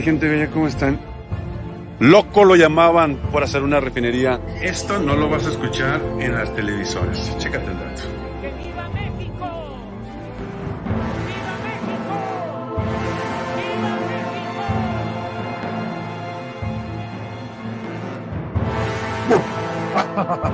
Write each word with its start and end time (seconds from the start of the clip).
mi 0.00 0.04
gente 0.04 0.28
bella? 0.28 0.50
¿Cómo 0.50 0.66
están? 0.66 0.98
Loco 1.98 2.46
lo 2.46 2.56
llamaban 2.56 3.18
por 3.30 3.42
hacer 3.42 3.62
una 3.62 3.80
refinería. 3.80 4.40
Esto 4.62 4.98
no 4.98 5.14
lo 5.14 5.28
vas 5.28 5.46
a 5.46 5.50
escuchar 5.50 6.00
en 6.18 6.32
las 6.32 6.56
televisoras. 6.56 7.36
Chécate 7.36 7.66
el 7.66 7.78
dato. 7.78 8.00
¡Que 8.40 8.50
viva 8.50 8.88
México! 8.88 9.76
¡Viva 11.26 11.58
México! 11.60 12.14
¡Viva 13.66 13.98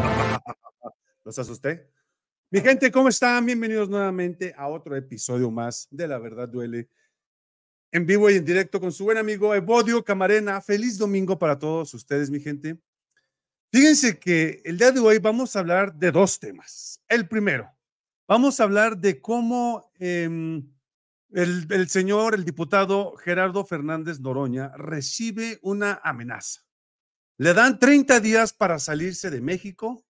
México! 0.03 0.43
¿Los 1.25 1.39
asusté? 1.39 1.93
Mi 2.51 2.61
gente, 2.63 2.91
¿cómo 2.91 3.11
están? 3.11 3.47
Bienvenidos 3.47 3.89
nuevamente 3.89 4.53
a 4.59 4.67
otro 4.67 4.97
episodio 4.97 5.53
más 5.53 5.87
de 5.93 6.09
La 6.09 6.19
Verdad 6.19 6.49
Duele. 6.49 6.89
En 7.97 8.05
vivo 8.05 8.29
y 8.29 8.35
en 8.35 8.45
directo 8.45 8.79
con 8.79 8.93
su 8.93 9.05
buen 9.05 9.17
amigo 9.17 9.55
Evodio 9.55 10.05
Camarena. 10.05 10.61
Feliz 10.61 10.99
domingo 10.99 11.39
para 11.39 11.59
todos 11.59 11.95
ustedes, 11.95 12.29
mi 12.29 12.41
gente. 12.41 12.79
Fíjense 13.73 14.19
que 14.19 14.61
el 14.67 14.77
día 14.77 14.93
de 14.93 15.01
hoy 15.01 15.19
vamos 15.19 15.57
a 15.57 15.61
hablar 15.61 15.95
de 15.95 16.13
dos 16.13 16.39
temas. 16.39 17.03
El 17.09 17.27
primero, 17.27 17.73
vamos 18.29 18.61
a 18.61 18.65
hablar 18.65 18.99
de 18.99 19.23
cómo 19.23 19.91
em, 19.99 20.71
el, 21.31 21.67
el 21.71 21.89
señor, 21.89 22.35
el 22.35 22.45
diputado 22.45 23.17
Gerardo 23.17 23.65
Fernández 23.65 24.21
Noroña 24.21 24.73
recibe 24.77 25.59
una 25.63 25.99
amenaza. 26.05 26.67
Le 27.39 27.55
dan 27.55 27.79
30 27.79 28.21
días 28.21 28.53
para 28.53 28.79
salirse 28.79 29.31
de 29.31 29.41
México 29.41 30.05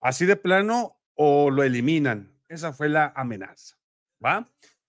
así 0.00 0.24
de 0.24 0.36
plano 0.36 1.00
o 1.14 1.50
lo 1.50 1.64
eliminan. 1.64 2.32
Esa 2.48 2.72
fue 2.72 2.88
la 2.88 3.12
amenaza, 3.16 3.76
¿va? 4.24 4.48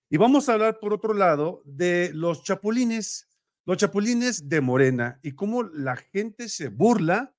Y 0.10 0.18
vamos 0.18 0.48
a 0.48 0.54
hablar 0.54 0.80
por 0.80 0.94
otro 0.94 1.14
lado 1.14 1.62
de 1.66 2.12
los 2.14 2.44
chapulines, 2.44 3.28
los 3.66 3.78
chapulines 3.78 4.48
de 4.48 4.62
Morena 4.62 5.20
y 5.24 5.32
cómo 5.32 5.64
la 5.64 5.96
gente 5.96 6.48
se 6.48 6.70
burla 6.70 7.34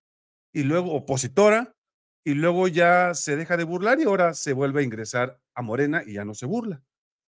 y 0.53 0.65
luego 0.65 0.93
opositora 0.93 1.77
y 2.25 2.35
luego 2.35 2.67
ya 2.67 3.15
se 3.15 3.37
deja 3.37 3.57
de 3.57 3.63
burlar 3.63 4.01
y 4.01 4.05
ahora 4.05 4.35
se 4.35 4.53
vuelve 4.53 4.81
a 4.81 4.85
ingresar 4.85 5.41
a 5.55 5.63
Morena 5.63 6.03
y 6.05 6.15
ya 6.15 6.25
no 6.25 6.35
se 6.35 6.47
burla. 6.47 6.83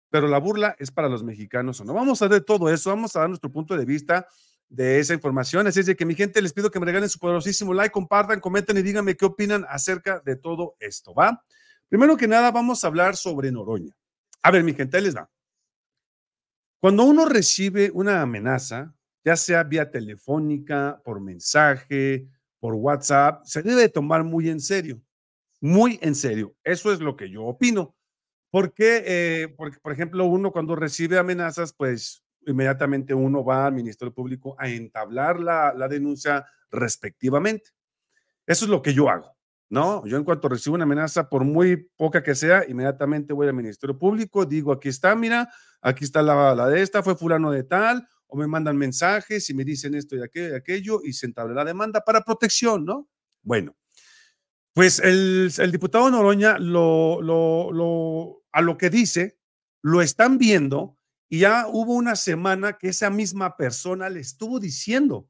Pero 0.10 0.28
la 0.28 0.40
burla 0.40 0.76
es 0.80 0.90
para 0.90 1.10
los 1.10 1.24
mexicanos 1.24 1.80
o 1.80 1.86
no. 1.86 1.94
Vamos 1.94 2.22
a 2.24 2.28
ver 2.28 2.44
todo 2.44 2.72
eso, 2.72 2.90
vamos 2.90 3.16
a 3.16 3.20
dar 3.20 3.30
nuestro 3.30 3.52
punto 3.52 3.78
de 3.78 3.86
vista 3.86 4.26
de 4.68 5.00
esa 5.00 5.14
información. 5.14 5.68
Así 5.68 5.82
es 5.82 5.86
de 5.86 5.96
que 5.96 6.06
mi 6.06 6.16
gente 6.16 6.42
les 6.42 6.54
pido 6.54 6.72
que 6.72 6.80
me 6.80 6.88
regalen 6.88 7.08
su 7.08 7.20
poderosísimo 7.20 7.72
like, 7.74 7.92
compartan, 7.92 8.40
comenten 8.40 8.78
y 8.78 8.82
díganme 8.82 9.16
qué 9.16 9.26
opinan 9.26 9.64
acerca 9.70 10.22
de 10.26 10.36
todo 10.36 10.76
esto, 10.80 11.14
¿va? 11.14 11.44
Primero 11.88 12.18
que 12.18 12.28
nada, 12.28 12.50
vamos 12.50 12.84
a 12.84 12.88
hablar 12.88 13.16
sobre 13.16 13.52
Noroña. 13.52 13.99
A 14.44 14.52
ver, 14.52 14.64
mi 14.64 14.74
gente, 14.74 14.98
ahí 14.98 15.04
les 15.04 15.16
va. 15.16 15.30
Cuando 16.82 17.04
uno 17.04 17.26
recibe 17.26 17.92
una 17.94 18.22
amenaza, 18.22 18.96
ya 19.26 19.36
sea 19.36 19.64
vía 19.64 19.92
telefónica, 19.92 21.02
por 21.04 21.20
mensaje, 21.20 22.30
por 22.60 22.74
WhatsApp, 22.76 23.44
se 23.46 23.62
debe 23.62 23.90
tomar 23.90 24.24
muy 24.24 24.50
en 24.50 24.62
serio, 24.62 25.02
muy 25.60 26.00
en 26.02 26.16
serio. 26.16 26.56
Eso 26.64 26.94
es 26.94 27.02
lo 27.02 27.16
que 27.18 27.30
yo 27.30 27.44
opino. 27.44 27.96
Porque, 28.52 29.04
eh, 29.06 29.48
porque, 29.58 29.78
por 29.80 29.92
ejemplo, 29.92 30.26
uno 30.26 30.52
cuando 30.52 30.76
recibe 30.76 31.20
amenazas, 31.20 31.74
pues 31.74 32.24
inmediatamente 32.48 33.14
uno 33.14 33.44
va 33.44 33.68
al 33.68 33.74
Ministerio 33.74 34.14
Público 34.14 34.56
a 34.58 34.70
entablar 34.70 35.40
la, 35.40 35.74
la, 35.76 35.88
denuncia 35.88 36.46
respectivamente. 36.72 37.70
Eso 38.48 38.66
es 38.66 38.72
lo 38.72 38.82
que 38.82 38.94
yo 38.94 39.10
hago, 39.10 39.36
¿no? 39.70 40.06
Yo 40.06 40.18
en 40.18 40.24
cuanto 40.24 40.50
recibo 40.50 40.76
una 40.76 40.84
amenaza, 40.84 41.30
por 41.30 41.44
muy 41.44 41.78
poca 41.96 42.24
que 42.24 42.36
sea, 42.36 42.64
inmediatamente 42.68 43.34
voy 43.34 43.48
al 43.48 43.54
Ministerio 43.54 43.98
Público, 43.98 44.46
digo, 44.46 44.72
aquí 44.72 44.90
está, 44.90 45.16
mira, 45.16 45.50
aquí 45.82 46.04
está 46.04 46.22
la, 46.22 46.56
la 46.56 46.68
de 46.68 46.82
esta, 46.82 47.04
fue 47.04 47.16
fulano 47.16 47.52
de 47.52 47.64
tal, 47.64 48.08
o 48.28 48.38
me 48.38 48.48
mandan 48.48 48.78
mensajes 48.78 49.50
y 49.50 49.54
me 49.54 49.64
dicen 49.64 49.96
esto 49.96 50.16
y 50.16 50.24
aquello, 50.24 50.54
y 50.54 50.56
aquello 50.56 51.02
y 51.04 51.14
se 51.14 51.26
entabla 51.28 51.54
la 51.54 51.66
demanda 51.66 52.02
para 52.02 52.22
protección, 52.22 52.86
¿no? 52.86 53.08
Bueno, 53.44 53.76
pues 54.74 55.00
el, 55.00 55.52
el 55.58 55.72
diputado 55.72 56.10
Noroña 56.10 56.58
lo, 56.58 57.22
lo, 57.22 57.72
lo, 57.72 58.44
a 58.52 58.62
lo 58.62 58.78
que 58.78 58.90
dice, 58.90 59.38
lo 59.82 60.02
están 60.02 60.38
viendo 60.38 60.98
y 61.30 61.40
ya 61.40 61.68
hubo 61.68 61.94
una 61.94 62.16
semana 62.16 62.78
que 62.78 62.90
esa 62.90 63.10
misma 63.10 63.56
persona 63.56 64.10
le 64.10 64.20
estuvo 64.20 64.60
diciendo 64.60 65.30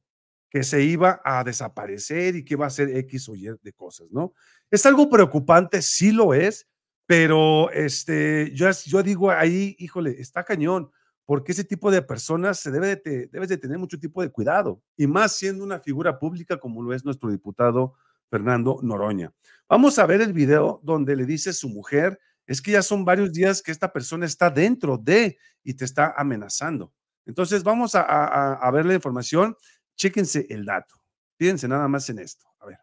que 0.49 0.63
se 0.63 0.83
iba 0.83 1.21
a 1.23 1.43
desaparecer 1.43 2.35
y 2.35 2.43
que 2.43 2.55
iba 2.55 2.65
a 2.65 2.69
hacer 2.69 2.95
X 2.97 3.29
o 3.29 3.35
Y 3.35 3.49
de 3.61 3.73
cosas, 3.73 4.07
¿no? 4.11 4.33
Es 4.71 4.85
algo 4.85 5.09
preocupante, 5.09 5.81
sí 5.81 6.11
lo 6.11 6.33
es, 6.33 6.67
pero 7.05 7.71
este, 7.71 8.51
yo, 8.53 8.69
yo 8.85 9.03
digo 9.03 9.31
ahí, 9.31 9.75
híjole, 9.79 10.19
está 10.19 10.43
cañón, 10.43 10.91
porque 11.25 11.51
ese 11.51 11.63
tipo 11.63 11.91
de 11.91 12.01
personas 12.01 12.59
se 12.59 12.71
debe 12.71 12.95
de, 12.95 13.27
debes 13.27 13.49
de 13.49 13.57
tener 13.57 13.77
mucho 13.77 13.99
tipo 13.99 14.21
de 14.21 14.29
cuidado, 14.29 14.81
y 14.97 15.07
más 15.07 15.33
siendo 15.33 15.63
una 15.63 15.79
figura 15.79 16.17
pública 16.17 16.57
como 16.57 16.81
lo 16.81 16.93
es 16.93 17.05
nuestro 17.05 17.29
diputado 17.29 17.93
Fernando 18.29 18.79
Noroña. 18.81 19.31
Vamos 19.67 19.99
a 19.99 20.05
ver 20.05 20.21
el 20.21 20.33
video 20.33 20.79
donde 20.83 21.15
le 21.15 21.25
dice 21.25 21.53
su 21.53 21.69
mujer 21.69 22.19
es 22.45 22.63
que 22.63 22.71
ya 22.71 22.81
son 22.81 23.05
varios 23.05 23.31
días 23.31 23.61
que 23.61 23.71
esta 23.71 23.93
persona 23.93 24.25
está 24.25 24.49
dentro 24.49 24.97
de 24.97 25.37
y 25.63 25.75
te 25.75 25.85
está 25.85 26.15
amenazando. 26.17 26.91
Entonces 27.27 27.63
vamos 27.63 27.93
a, 27.93 28.01
a, 28.01 28.53
a 28.53 28.71
ver 28.71 28.87
la 28.87 28.95
información, 28.95 29.55
chéquense 29.99 30.47
el 30.49 30.65
dato, 30.65 30.95
fíjense 31.37 31.67
nada 31.67 31.87
más 31.87 32.09
en 32.09 32.19
esto. 32.19 32.47
A 32.59 32.65
ver, 32.67 32.79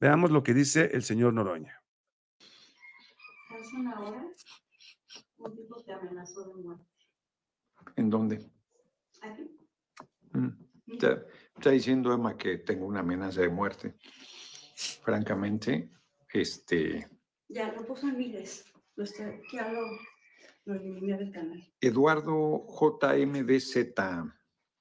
veamos 0.00 0.30
lo 0.30 0.42
que 0.42 0.54
dice 0.54 0.88
el 0.92 1.02
señor 1.02 1.34
Noroña. 1.34 1.82
Hace 3.50 3.76
una 3.76 4.00
hora, 4.00 4.24
un 5.38 5.56
tipo 5.56 5.82
te 5.82 5.92
amenazó 5.92 6.48
de 6.48 6.62
muerte. 6.62 6.84
¿En 7.96 8.08
dónde? 8.08 8.50
Aquí. 9.20 9.50
Mm. 10.32 10.48
Está, 10.92 11.26
está, 11.56 11.70
diciendo 11.70 12.12
Emma 12.12 12.36
que 12.36 12.58
tengo 12.58 12.86
una 12.86 13.00
amenaza 13.00 13.40
de 13.40 13.48
muerte. 13.48 13.96
Francamente, 15.02 15.90
este, 16.32 17.08
ya 17.48 17.72
lo 17.72 17.84
puso 17.84 18.06
en 18.06 18.16
miles. 18.16 18.64
Lo 18.94 19.02
está, 19.02 19.32
ya 19.52 19.72
lo, 19.72 19.80
lo 20.66 20.74
eliminé 20.74 21.16
del 21.16 21.32
canal. 21.32 21.74
Eduardo 21.80 22.64
JMDZ, 22.68 23.94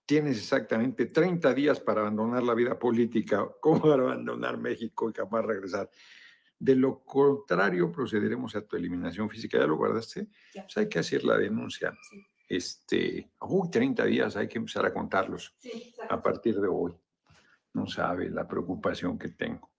tienes 0.06 0.38
exactamente 0.38 1.08
30 1.08 1.54
días 1.54 1.80
para 1.80 2.02
abandonar 2.02 2.44
la 2.44 2.54
vida 2.54 2.78
política, 2.78 3.48
como 3.62 3.82
para 3.82 4.04
abandonar 4.04 4.58
México 4.58 5.10
y 5.10 5.14
capaz 5.14 5.42
regresar. 5.42 5.90
De 6.58 6.76
lo 6.76 7.04
contrario, 7.04 7.92
procederemos 7.92 8.56
a 8.56 8.66
tu 8.66 8.76
eliminación 8.76 9.30
física. 9.30 9.58
¿Ya 9.58 9.68
lo 9.68 9.76
guardaste? 9.78 10.28
Ya. 10.54 10.64
Pues 10.64 10.78
hay 10.78 10.88
que 10.90 11.00
hacer 11.00 11.24
la 11.24 11.38
denuncia. 11.38 11.94
Sí. 12.10 12.26
Este, 12.48 13.32
uy, 13.42 13.70
30 13.70 14.06
días, 14.06 14.36
hay 14.38 14.48
que 14.48 14.60
empezar 14.60 14.86
a 14.86 14.94
contarlos 14.94 15.56
Sí, 15.58 15.94
a 16.10 16.22
partir 16.22 16.60
de 16.62 16.68
hoy. 16.68 16.94
No 17.74 17.88
sabe 17.88 18.30
la 18.30 18.48
preocupación 18.48 19.18
que 19.18 19.30
tengo. 19.30 19.70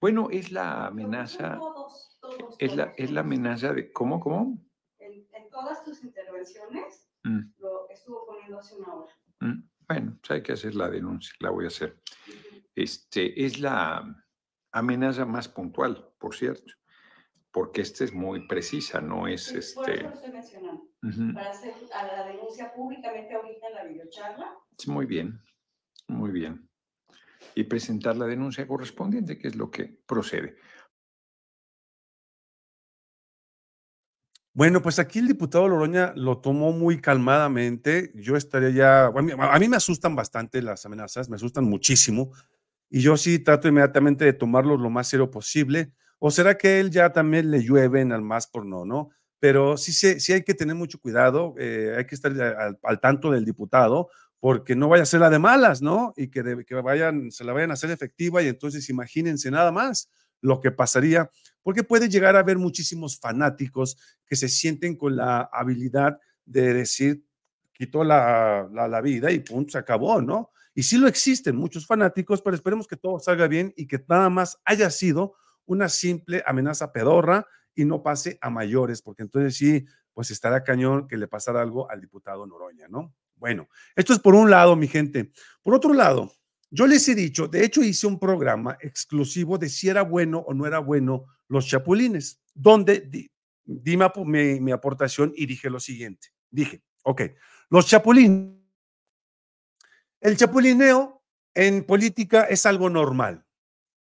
Bueno, 0.00 0.28
es 0.30 0.52
la 0.52 0.86
amenaza. 0.86 1.58
Todos, 1.58 2.18
todos, 2.20 2.56
Es 2.58 2.74
la, 2.76 2.86
todos, 2.86 2.94
es 2.98 3.10
la 3.10 3.22
todos. 3.22 3.26
amenaza 3.34 3.72
de. 3.74 3.92
¿Cómo, 3.92 4.20
cómo? 4.20 4.58
En, 4.98 5.26
en 5.34 5.50
todas 5.50 5.84
tus 5.84 6.02
intervenciones 6.02 7.06
Mm, 7.26 7.52
lo 7.58 7.88
estuvo 7.90 8.24
poniendo 8.24 8.58
hace 8.60 8.76
una 8.76 8.94
hora. 8.94 9.12
Mm. 9.46 9.68
Bueno, 9.88 10.18
hay 10.28 10.42
que 10.42 10.52
hacer 10.52 10.74
la 10.74 10.90
denuncia, 10.90 11.32
la 11.40 11.50
voy 11.50 11.64
a 11.64 11.68
hacer. 11.68 12.00
Este, 12.74 13.44
es 13.44 13.60
la 13.60 14.04
amenaza 14.72 15.24
más 15.24 15.48
puntual, 15.48 16.12
por 16.18 16.34
cierto, 16.34 16.72
porque 17.52 17.82
esta 17.82 18.04
es 18.04 18.12
muy 18.12 18.46
precisa, 18.48 19.00
no 19.00 19.28
es 19.28 19.44
Sí, 19.44 19.52
Por 19.52 19.60
eso 19.60 19.90
este. 19.90 20.02
lo 20.02 20.10
estoy 20.10 20.32
mencionando. 20.32 20.82
Para 21.34 21.50
hacer 21.50 21.72
a 21.94 22.06
la 22.06 22.26
denuncia 22.26 22.74
públicamente 22.74 23.34
ahorita 23.34 23.68
en 23.68 23.74
la 23.74 23.84
videocharla. 23.84 24.56
Muy 24.88 25.06
bien, 25.06 25.40
muy 26.08 26.32
bien. 26.32 26.68
Y 27.54 27.64
presentar 27.64 28.16
la 28.16 28.26
denuncia 28.26 28.66
correspondiente, 28.66 29.38
que 29.38 29.48
es 29.48 29.56
lo 29.56 29.70
que 29.70 30.00
procede. 30.06 30.56
Bueno, 34.56 34.80
pues 34.80 34.98
aquí 34.98 35.18
el 35.18 35.28
diputado 35.28 35.68
Loroña 35.68 36.14
lo 36.16 36.38
tomó 36.38 36.72
muy 36.72 36.98
calmadamente. 36.98 38.10
Yo 38.14 38.36
estaría 38.36 38.70
ya, 38.70 39.04
a 39.04 39.20
mí, 39.20 39.30
a 39.38 39.58
mí 39.58 39.68
me 39.68 39.76
asustan 39.76 40.16
bastante 40.16 40.62
las 40.62 40.86
amenazas, 40.86 41.28
me 41.28 41.36
asustan 41.36 41.64
muchísimo. 41.64 42.32
Y 42.88 43.02
yo 43.02 43.18
sí 43.18 43.38
trato 43.38 43.68
inmediatamente 43.68 44.24
de 44.24 44.32
tomarlo 44.32 44.78
lo 44.78 44.88
más 44.88 45.08
serio 45.08 45.30
posible. 45.30 45.92
¿O 46.18 46.30
será 46.30 46.56
que 46.56 46.80
él 46.80 46.90
ya 46.90 47.12
también 47.12 47.50
le 47.50 47.62
llueven 47.62 48.12
al 48.12 48.22
más 48.22 48.46
por 48.46 48.64
no, 48.64 48.86
no? 48.86 49.10
Pero 49.40 49.76
sí, 49.76 49.92
sí, 49.92 50.20
sí 50.20 50.32
hay 50.32 50.42
que 50.42 50.54
tener 50.54 50.74
mucho 50.74 50.98
cuidado, 51.00 51.54
eh, 51.58 51.94
hay 51.98 52.06
que 52.06 52.14
estar 52.14 52.32
al, 52.32 52.78
al, 52.82 53.00
tanto 53.00 53.30
del 53.32 53.44
diputado, 53.44 54.08
porque 54.40 54.74
no 54.74 54.88
vaya 54.88 55.02
a 55.02 55.06
ser 55.06 55.20
la 55.20 55.28
de 55.28 55.38
malas, 55.38 55.82
¿no? 55.82 56.14
Y 56.16 56.28
que, 56.28 56.42
de, 56.42 56.64
que 56.64 56.76
vayan, 56.76 57.30
se 57.30 57.44
la 57.44 57.52
vayan 57.52 57.72
a 57.72 57.74
hacer 57.74 57.90
efectiva 57.90 58.42
y 58.42 58.48
entonces 58.48 58.88
imagínense 58.88 59.50
nada 59.50 59.70
más 59.70 60.08
lo 60.40 60.60
que 60.60 60.70
pasaría, 60.70 61.30
porque 61.62 61.82
puede 61.82 62.08
llegar 62.08 62.36
a 62.36 62.40
haber 62.40 62.58
muchísimos 62.58 63.18
fanáticos 63.18 63.98
que 64.26 64.36
se 64.36 64.48
sienten 64.48 64.96
con 64.96 65.16
la 65.16 65.48
habilidad 65.52 66.18
de 66.44 66.74
decir, 66.74 67.24
quitó 67.72 68.04
la, 68.04 68.68
la, 68.72 69.00
vida 69.00 69.30
y 69.30 69.40
punto, 69.40 69.72
se 69.72 69.78
acabó, 69.78 70.20
¿no? 70.22 70.50
Y 70.74 70.82
sí 70.82 70.96
lo 70.98 71.08
existen 71.08 71.56
muchos 71.56 71.86
fanáticos, 71.86 72.42
pero 72.42 72.54
esperemos 72.54 72.86
que 72.86 72.96
todo 72.96 73.18
salga 73.18 73.48
bien 73.48 73.72
y 73.76 73.86
que 73.86 74.02
nada 74.08 74.30
más 74.30 74.58
haya 74.64 74.90
sido 74.90 75.34
una 75.64 75.88
simple 75.88 76.42
amenaza 76.46 76.92
pedorra 76.92 77.46
y 77.74 77.84
no 77.84 78.02
pase 78.02 78.38
a 78.40 78.50
mayores, 78.50 79.02
porque 79.02 79.22
entonces 79.22 79.56
sí, 79.56 79.84
pues 80.14 80.30
estará 80.30 80.64
cañón 80.64 81.08
que 81.08 81.16
le 81.16 81.28
pasara 81.28 81.60
algo 81.60 81.90
al 81.90 82.00
diputado 82.00 82.46
Noroña, 82.46 82.88
¿no? 82.88 83.14
Bueno, 83.36 83.68
esto 83.94 84.12
es 84.12 84.18
por 84.18 84.34
un 84.34 84.50
lado, 84.50 84.76
mi 84.76 84.88
gente. 84.88 85.30
Por 85.62 85.74
otro 85.74 85.92
lado, 85.92 86.32
yo 86.70 86.86
les 86.86 87.08
he 87.08 87.14
dicho, 87.14 87.48
de 87.48 87.64
hecho 87.64 87.82
hice 87.82 88.06
un 88.06 88.18
programa 88.18 88.76
exclusivo 88.80 89.58
de 89.58 89.68
si 89.68 89.88
era 89.88 90.02
bueno 90.02 90.38
o 90.40 90.54
no 90.54 90.66
era 90.66 90.78
bueno 90.78 91.26
los 91.48 91.66
chapulines, 91.66 92.42
donde 92.54 93.00
di, 93.00 93.30
mi, 93.64 94.60
mi 94.60 94.72
aportación 94.72 95.32
y 95.36 95.46
dije 95.46 95.70
lo 95.70 95.80
siguiente. 95.80 96.28
Dije, 96.50 96.82
ok, 97.02 97.22
los 97.70 97.86
chapulines, 97.86 98.56
el 100.20 100.36
chapulineo 100.36 101.22
en 101.54 101.84
política 101.84 102.44
es 102.44 102.66
algo 102.66 102.90
normal. 102.90 103.44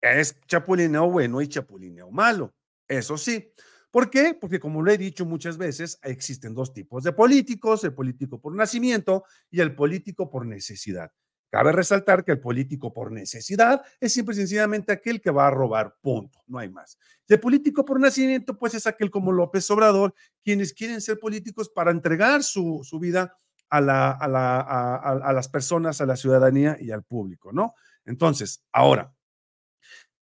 Es 0.00 0.40
chapulineo 0.46 1.10
bueno 1.10 1.40
y 1.40 1.48
chapulineo 1.48 2.10
malo. 2.10 2.54
Eso 2.88 3.16
sí. 3.16 3.52
¿Por 3.90 4.10
qué? 4.10 4.34
Porque 4.34 4.58
como 4.58 4.82
lo 4.82 4.90
he 4.90 4.98
dicho 4.98 5.24
muchas 5.24 5.56
veces, 5.56 5.98
existen 6.02 6.54
dos 6.54 6.72
tipos 6.72 7.04
de 7.04 7.12
políticos, 7.12 7.84
el 7.84 7.94
político 7.94 8.40
por 8.40 8.54
nacimiento 8.54 9.24
y 9.50 9.60
el 9.60 9.74
político 9.74 10.30
por 10.30 10.46
necesidad. 10.46 11.12
Cabe 11.52 11.70
resaltar 11.70 12.24
que 12.24 12.32
el 12.32 12.40
político 12.40 12.94
por 12.94 13.12
necesidad 13.12 13.82
es 14.00 14.14
siempre 14.14 14.34
sencillamente 14.34 14.90
aquel 14.90 15.20
que 15.20 15.30
va 15.30 15.48
a 15.48 15.50
robar, 15.50 15.96
punto, 16.00 16.42
no 16.46 16.58
hay 16.58 16.70
más. 16.70 16.98
El 17.28 17.40
político 17.40 17.84
por 17.84 18.00
nacimiento, 18.00 18.58
pues 18.58 18.72
es 18.72 18.86
aquel 18.86 19.10
como 19.10 19.32
López 19.32 19.70
Obrador, 19.70 20.14
quienes 20.42 20.72
quieren 20.72 21.02
ser 21.02 21.18
políticos 21.18 21.68
para 21.68 21.90
entregar 21.90 22.42
su, 22.42 22.80
su 22.82 22.98
vida 22.98 23.36
a, 23.68 23.82
la, 23.82 24.12
a, 24.12 24.28
la, 24.28 24.60
a 24.60 25.32
las 25.34 25.48
personas, 25.50 26.00
a 26.00 26.06
la 26.06 26.16
ciudadanía 26.16 26.78
y 26.80 26.90
al 26.90 27.02
público, 27.02 27.52
¿no? 27.52 27.74
Entonces, 28.06 28.64
ahora, 28.72 29.14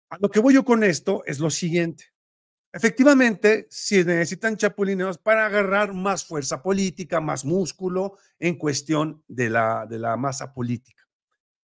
a 0.09 0.17
lo 0.19 0.31
que 0.31 0.41
voy 0.41 0.55
yo 0.55 0.65
con 0.65 0.83
esto 0.83 1.25
es 1.27 1.41
lo 1.41 1.51
siguiente. 1.51 2.07
Efectivamente, 2.73 3.67
si 3.69 4.03
necesitan 4.03 4.57
chapulineos 4.57 5.19
para 5.19 5.45
agarrar 5.45 5.93
más 5.93 6.25
fuerza 6.25 6.63
política, 6.63 7.21
más 7.21 7.45
músculo 7.45 8.17
en 8.39 8.57
cuestión 8.57 9.23
de 9.29 9.51
la, 9.51 9.85
de 9.85 9.99
la 9.99 10.17
masa 10.17 10.55
política. 10.55 11.02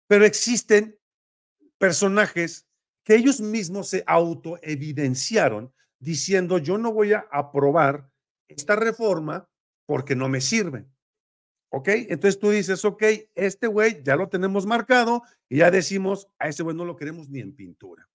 Pero 0.06 0.24
existen 0.24 0.98
personajes 1.78 2.66
que 3.04 3.14
ellos 3.16 3.40
mismos 3.40 3.88
se 3.88 4.02
autoevidenciaron 4.06 5.72
diciendo 5.98 6.58
yo 6.58 6.78
no 6.78 6.92
voy 6.92 7.12
a 7.12 7.26
aprobar 7.30 8.10
esta 8.48 8.76
reforma 8.76 9.48
porque 9.86 10.14
no 10.14 10.28
me 10.28 10.40
sirve. 10.40 10.86
¿Ok? 11.70 11.88
Entonces 11.88 12.38
tú 12.38 12.50
dices, 12.50 12.84
ok, 12.84 13.02
este 13.34 13.66
güey 13.66 14.02
ya 14.04 14.14
lo 14.14 14.28
tenemos 14.28 14.64
marcado 14.64 15.22
y 15.48 15.58
ya 15.58 15.70
decimos, 15.70 16.28
a 16.38 16.48
ese 16.48 16.62
güey 16.62 16.76
no 16.76 16.84
lo 16.84 16.96
queremos 16.96 17.28
ni 17.28 17.40
en 17.40 17.54
pintura. 17.54 18.08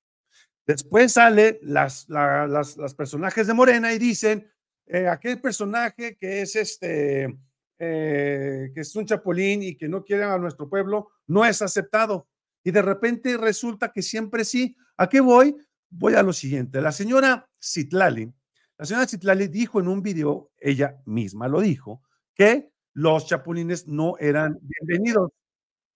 Después 0.65 1.13
sale 1.13 1.59
las, 1.63 2.07
la, 2.07 2.47
las, 2.47 2.77
las, 2.77 2.93
personajes 2.93 3.47
de 3.47 3.53
Morena 3.53 3.91
y 3.91 3.99
dicen, 3.99 4.49
eh, 4.85 5.07
aquel 5.07 5.41
personaje 5.41 6.15
que 6.15 6.41
es 6.41 6.55
este, 6.55 7.37
eh, 7.79 8.71
que 8.73 8.79
es 8.79 8.95
un 8.95 9.05
chapulín 9.05 9.63
y 9.63 9.75
que 9.75 9.89
no 9.89 10.03
quiere 10.05 10.23
a 10.23 10.37
nuestro 10.37 10.69
pueblo, 10.69 11.09
no 11.29 11.45
es 11.45 11.61
aceptado. 11.61 12.27
Y 12.63 12.71
de 12.71 12.81
repente 12.81 13.37
resulta 13.37 13.93
que 13.93 14.01
siempre 14.01 14.43
sí. 14.43 14.75
¿A 14.97 15.07
qué 15.07 15.21
voy? 15.21 15.55
Voy 15.89 16.15
a 16.15 16.23
lo 16.23 16.33
siguiente. 16.33 16.81
La 16.81 16.91
señora 16.91 17.47
Citlali, 17.63 18.33
la 18.77 18.85
señora 18.85 19.07
Citlali 19.07 19.47
dijo 19.47 19.79
en 19.79 19.87
un 19.87 20.01
video, 20.01 20.51
ella 20.57 20.97
misma 21.05 21.47
lo 21.47 21.61
dijo, 21.61 22.01
que 22.33 22.71
los 22.93 23.27
chapulines 23.27 23.87
no 23.87 24.15
eran 24.19 24.57
bienvenidos. 24.61 25.31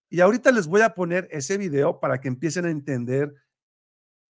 Y 0.09 0.21
ahorita 0.21 0.51
les 0.51 0.67
voy 0.67 0.81
a 0.81 0.93
poner 0.93 1.27
ese 1.31 1.57
video 1.57 1.99
para 1.99 2.21
que 2.21 2.27
empiecen 2.27 2.65
a 2.65 2.69
entender 2.69 3.33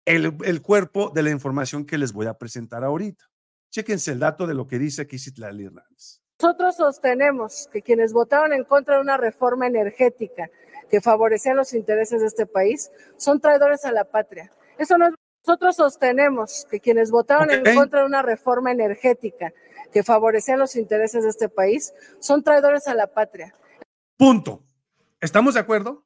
el, 0.05 0.61
cuerpo 0.61 1.11
de 1.13 1.23
la 1.23 1.31
información 1.31 1.85
que 1.85 1.97
les 1.97 2.13
voy 2.13 2.27
a 2.27 2.38
presentar 2.38 2.83
ahorita. 2.83 3.25
Chéquense 3.71 4.11
el 4.11 4.19
dato 4.19 4.47
de 4.47 4.53
lo 4.53 4.67
que 4.67 4.79
dice 4.79 5.01
aquí 5.01 5.19
Citlali 5.19 5.65
Hernández. 5.65 6.21
Nosotros 6.41 6.75
sostenemos 6.75 7.67
que 7.71 7.81
quienes 7.81 8.13
votaron 8.13 8.53
en 8.53 8.63
contra 8.63 8.95
de 8.95 9.01
una 9.01 9.17
reforma 9.17 9.67
energética 9.67 10.50
que 10.89 11.01
favorecía 11.01 11.53
los 11.53 11.74
intereses 11.74 12.21
de 12.21 12.27
este 12.27 12.45
país 12.45 12.91
son 13.18 13.39
traidores 13.39 13.85
a 13.85 13.91
la 13.91 14.06
patria. 14.06 14.51
Eso 14.77 14.97
no 14.97 15.07
es... 15.07 15.13
Nosotros 15.45 15.75
sostenemos 15.75 16.65
que 16.71 16.80
quienes 16.80 17.12
votaron 17.12 17.50
okay. 17.50 17.63
en 17.65 17.75
contra 17.75 18.00
de 18.00 18.06
una 18.06 18.21
reforma 18.21 18.71
energética 18.71 19.51
que 19.91 20.01
favorecía 20.01 20.56
los 20.56 20.77
intereses 20.77 21.24
de 21.24 21.30
este 21.30 21.50
país 21.50 21.94
son 22.19 22.44
traidores 22.44 22.88
a 22.88 22.94
la 22.94 23.07
patria. 23.07 23.53
Punto. 24.15 24.63
¿Estamos 25.19 25.56
de 25.56 25.59
acuerdo? 25.59 26.06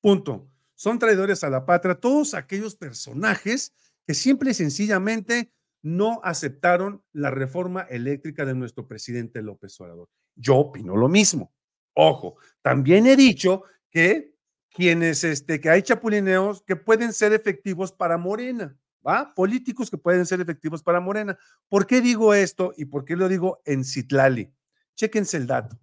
Punto 0.00 0.48
son 0.82 0.98
traidores 0.98 1.44
a 1.44 1.48
la 1.48 1.64
patria, 1.64 1.94
todos 1.94 2.34
aquellos 2.34 2.74
personajes 2.74 3.72
que 4.04 4.14
simple 4.14 4.50
y 4.50 4.54
sencillamente 4.54 5.52
no 5.80 6.20
aceptaron 6.24 7.04
la 7.12 7.30
reforma 7.30 7.82
eléctrica 7.82 8.44
de 8.44 8.56
nuestro 8.56 8.88
presidente 8.88 9.42
López 9.42 9.80
Obrador. 9.80 10.08
Yo 10.34 10.56
opino 10.56 10.96
lo 10.96 11.08
mismo. 11.08 11.52
Ojo, 11.94 12.36
también 12.62 13.06
he 13.06 13.16
dicho 13.16 13.64
que 13.90 14.34
quienes, 14.70 15.24
este, 15.24 15.60
que 15.60 15.68
hay 15.68 15.82
chapulineos 15.82 16.62
que 16.62 16.76
pueden 16.76 17.12
ser 17.12 17.32
efectivos 17.32 17.92
para 17.92 18.16
Morena, 18.16 18.76
¿va? 19.06 19.34
Políticos 19.34 19.90
que 19.90 19.98
pueden 19.98 20.24
ser 20.24 20.40
efectivos 20.40 20.82
para 20.82 21.00
Morena. 21.00 21.38
¿Por 21.68 21.86
qué 21.86 22.00
digo 22.00 22.32
esto 22.32 22.72
y 22.76 22.86
por 22.86 23.04
qué 23.04 23.16
lo 23.16 23.28
digo 23.28 23.60
en 23.64 23.84
Citlali? 23.84 24.50
Chéquense 24.94 25.36
el 25.36 25.46
dato. 25.46 25.78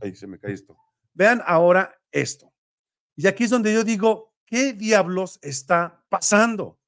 Ahí 0.00 0.14
se 0.14 0.26
me 0.26 0.38
cae 0.38 0.52
esto. 0.52 0.76
Vean 1.14 1.42
ahora 1.46 1.98
esto. 2.12 2.52
Y 3.16 3.26
aquí 3.26 3.44
es 3.44 3.50
donde 3.50 3.72
yo 3.72 3.84
digo, 3.84 4.34
¿Qué 4.46 4.72
diablos 4.72 5.38
está 5.42 6.04
pasando? 6.08 6.78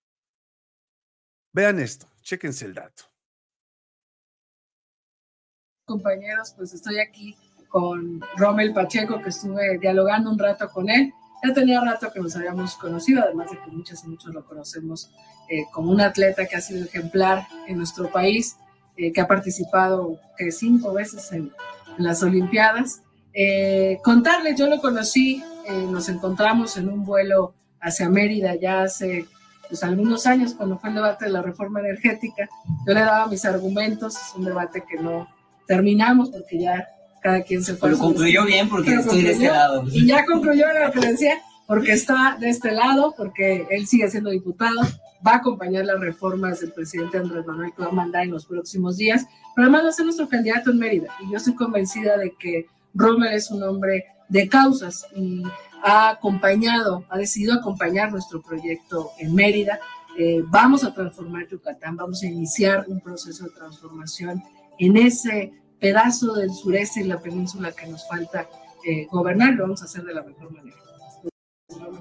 Vean 1.52 1.80
esto, 1.80 2.06
chéquense 2.20 2.66
el 2.66 2.74
dato. 2.74 3.04
Compañeros, 5.84 6.52
pues 6.56 6.74
estoy 6.74 6.98
aquí 6.98 7.36
con 7.68 8.20
Rommel 8.36 8.72
Pacheco, 8.72 9.20
que 9.22 9.30
estuve 9.30 9.78
dialogando 9.78 10.30
un 10.30 10.38
rato 10.38 10.68
con 10.68 10.88
él. 10.88 11.12
Ya 11.44 11.52
tenía 11.52 11.80
rato 11.80 12.10
que 12.12 12.20
nos 12.20 12.34
habíamos 12.36 12.76
conocido, 12.76 13.22
además 13.22 13.50
de 13.50 13.58
que 13.58 13.70
muchas 13.70 14.04
y 14.04 14.08
muchos 14.08 14.32
lo 14.34 14.44
conocemos 14.44 15.10
eh, 15.48 15.64
como 15.72 15.90
un 15.90 16.00
atleta 16.00 16.46
que 16.46 16.56
ha 16.56 16.60
sido 16.60 16.84
ejemplar 16.84 17.46
en 17.68 17.76
nuestro 17.76 18.10
país, 18.10 18.56
eh, 18.96 19.12
que 19.12 19.20
ha 19.20 19.28
participado 19.28 20.18
que 20.36 20.50
cinco 20.50 20.92
veces 20.92 21.30
en, 21.32 21.52
en 21.98 22.04
las 22.04 22.22
Olimpiadas. 22.22 23.02
Eh, 23.38 23.98
contarles, 24.02 24.58
yo 24.58 24.66
lo 24.66 24.80
conocí, 24.80 25.42
eh, 25.66 25.86
nos 25.90 26.08
encontramos 26.08 26.78
en 26.78 26.88
un 26.88 27.04
vuelo 27.04 27.54
hacia 27.80 28.08
Mérida 28.08 28.54
ya 28.54 28.82
hace 28.82 29.26
pues, 29.68 29.82
algunos 29.84 30.26
años, 30.26 30.54
cuando 30.54 30.78
fue 30.78 30.88
el 30.88 30.96
debate 30.96 31.26
de 31.26 31.32
la 31.32 31.42
reforma 31.42 31.80
energética. 31.80 32.48
Yo 32.86 32.94
le 32.94 33.00
daba 33.00 33.26
mis 33.26 33.44
argumentos, 33.44 34.16
es 34.16 34.34
un 34.34 34.44
debate 34.44 34.84
que 34.88 34.96
no 34.96 35.28
terminamos 35.66 36.30
porque 36.30 36.58
ya 36.58 36.88
cada 37.26 37.42
quien 37.42 37.64
se 37.64 37.74
fue. 37.74 37.88
Pero 37.88 38.00
concluyó 38.00 38.44
bien 38.44 38.68
porque 38.68 38.90
Pero 38.90 39.00
estoy 39.00 39.22
de 39.22 39.32
este 39.32 39.48
lado. 39.48 39.84
Y 39.90 40.06
ya 40.06 40.24
concluyó 40.24 40.64
la 40.64 40.86
referencia 40.86 41.42
porque 41.66 41.92
está 41.92 42.36
de 42.38 42.50
este 42.50 42.70
lado, 42.70 43.14
porque 43.16 43.66
él 43.68 43.88
sigue 43.88 44.08
siendo 44.08 44.30
diputado, 44.30 44.80
va 45.26 45.32
a 45.32 45.36
acompañar 45.38 45.84
las 45.86 45.98
reformas 45.98 46.60
del 46.60 46.70
presidente 46.70 47.18
Andrés 47.18 47.44
Manuel 47.44 47.72
que 47.76 47.82
va 47.82 47.88
a 47.88 47.92
mandar 47.92 48.22
en 48.22 48.30
los 48.30 48.46
próximos 48.46 48.96
días, 48.96 49.26
pero 49.56 49.64
además 49.64 49.86
va 49.86 49.88
a 49.88 49.92
ser 49.92 50.04
nuestro 50.04 50.28
candidato 50.28 50.70
en 50.70 50.78
Mérida. 50.78 51.08
Y 51.18 51.32
yo 51.32 51.38
estoy 51.38 51.56
convencida 51.56 52.16
de 52.16 52.32
que 52.38 52.66
Romer 52.94 53.32
es 53.32 53.50
un 53.50 53.64
hombre 53.64 54.04
de 54.28 54.48
causas 54.48 55.04
y 55.16 55.42
ha 55.82 56.10
acompañado, 56.10 57.04
ha 57.08 57.18
decidido 57.18 57.54
acompañar 57.54 58.12
nuestro 58.12 58.40
proyecto 58.40 59.10
en 59.18 59.34
Mérida. 59.34 59.80
Eh, 60.16 60.44
vamos 60.46 60.84
a 60.84 60.94
transformar 60.94 61.48
Yucatán, 61.48 61.96
vamos 61.96 62.22
a 62.22 62.26
iniciar 62.26 62.84
un 62.86 63.00
proceso 63.00 63.46
de 63.46 63.50
transformación 63.50 64.44
en 64.78 64.96
ese 64.96 65.52
pedazo 65.78 66.34
del 66.34 66.52
sureste 66.52 67.00
y 67.00 67.04
la 67.04 67.20
península 67.20 67.72
que 67.72 67.86
nos 67.86 68.06
falta 68.08 68.48
eh, 68.84 69.06
gobernar, 69.10 69.54
lo 69.54 69.64
vamos 69.64 69.82
a 69.82 69.86
hacer 69.86 70.04
de 70.04 70.14
la 70.14 70.22
mejor 70.22 70.52
manera. 70.52 70.76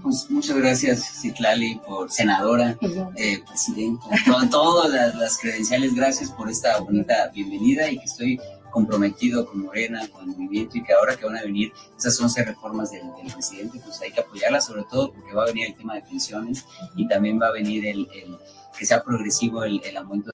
Pues 0.01 0.29
muchas 0.29 0.57
gracias, 0.57 1.21
Citlali, 1.21 1.81
por 1.85 2.11
senadora, 2.11 2.77
eh, 3.15 3.39
presidenta, 3.47 4.05
todas 4.25 4.49
todo 4.49 4.87
las, 4.87 5.15
las 5.15 5.37
credenciales, 5.39 5.95
gracias 5.95 6.31
por 6.31 6.49
esta 6.49 6.79
bonita 6.79 7.31
bienvenida 7.33 7.89
y 7.89 7.97
que 7.97 8.05
estoy 8.05 8.39
comprometido 8.75 9.45
con 9.45 9.61
Morena, 9.61 10.05
con 10.09 10.29
el 10.29 10.37
movimiento 10.37 10.77
y 10.77 10.83
que 10.83 10.91
ahora 10.91 11.15
que 11.15 11.25
van 11.25 11.37
a 11.37 11.43
venir 11.43 11.71
esas 11.97 12.19
11 12.19 12.43
reformas 12.43 12.91
del, 12.91 13.03
del, 13.23 13.31
presidente, 13.31 13.79
pues 13.83 14.01
hay 14.01 14.11
que 14.11 14.19
apoyarlas, 14.19 14.65
sobre 14.65 14.83
todo 14.91 15.13
porque 15.13 15.33
va 15.33 15.43
a 15.43 15.45
venir 15.45 15.67
el 15.67 15.75
tema 15.75 15.95
de 15.95 16.01
pensiones 16.01 16.65
y 16.97 17.07
también 17.07 17.41
va 17.41 17.47
a 17.47 17.51
venir 17.53 17.85
el, 17.85 18.07
el 18.13 18.37
que 18.77 18.85
sea 18.85 19.01
progresivo 19.01 19.63
el, 19.63 19.81
el, 19.83 19.95
aumento. 19.95 20.31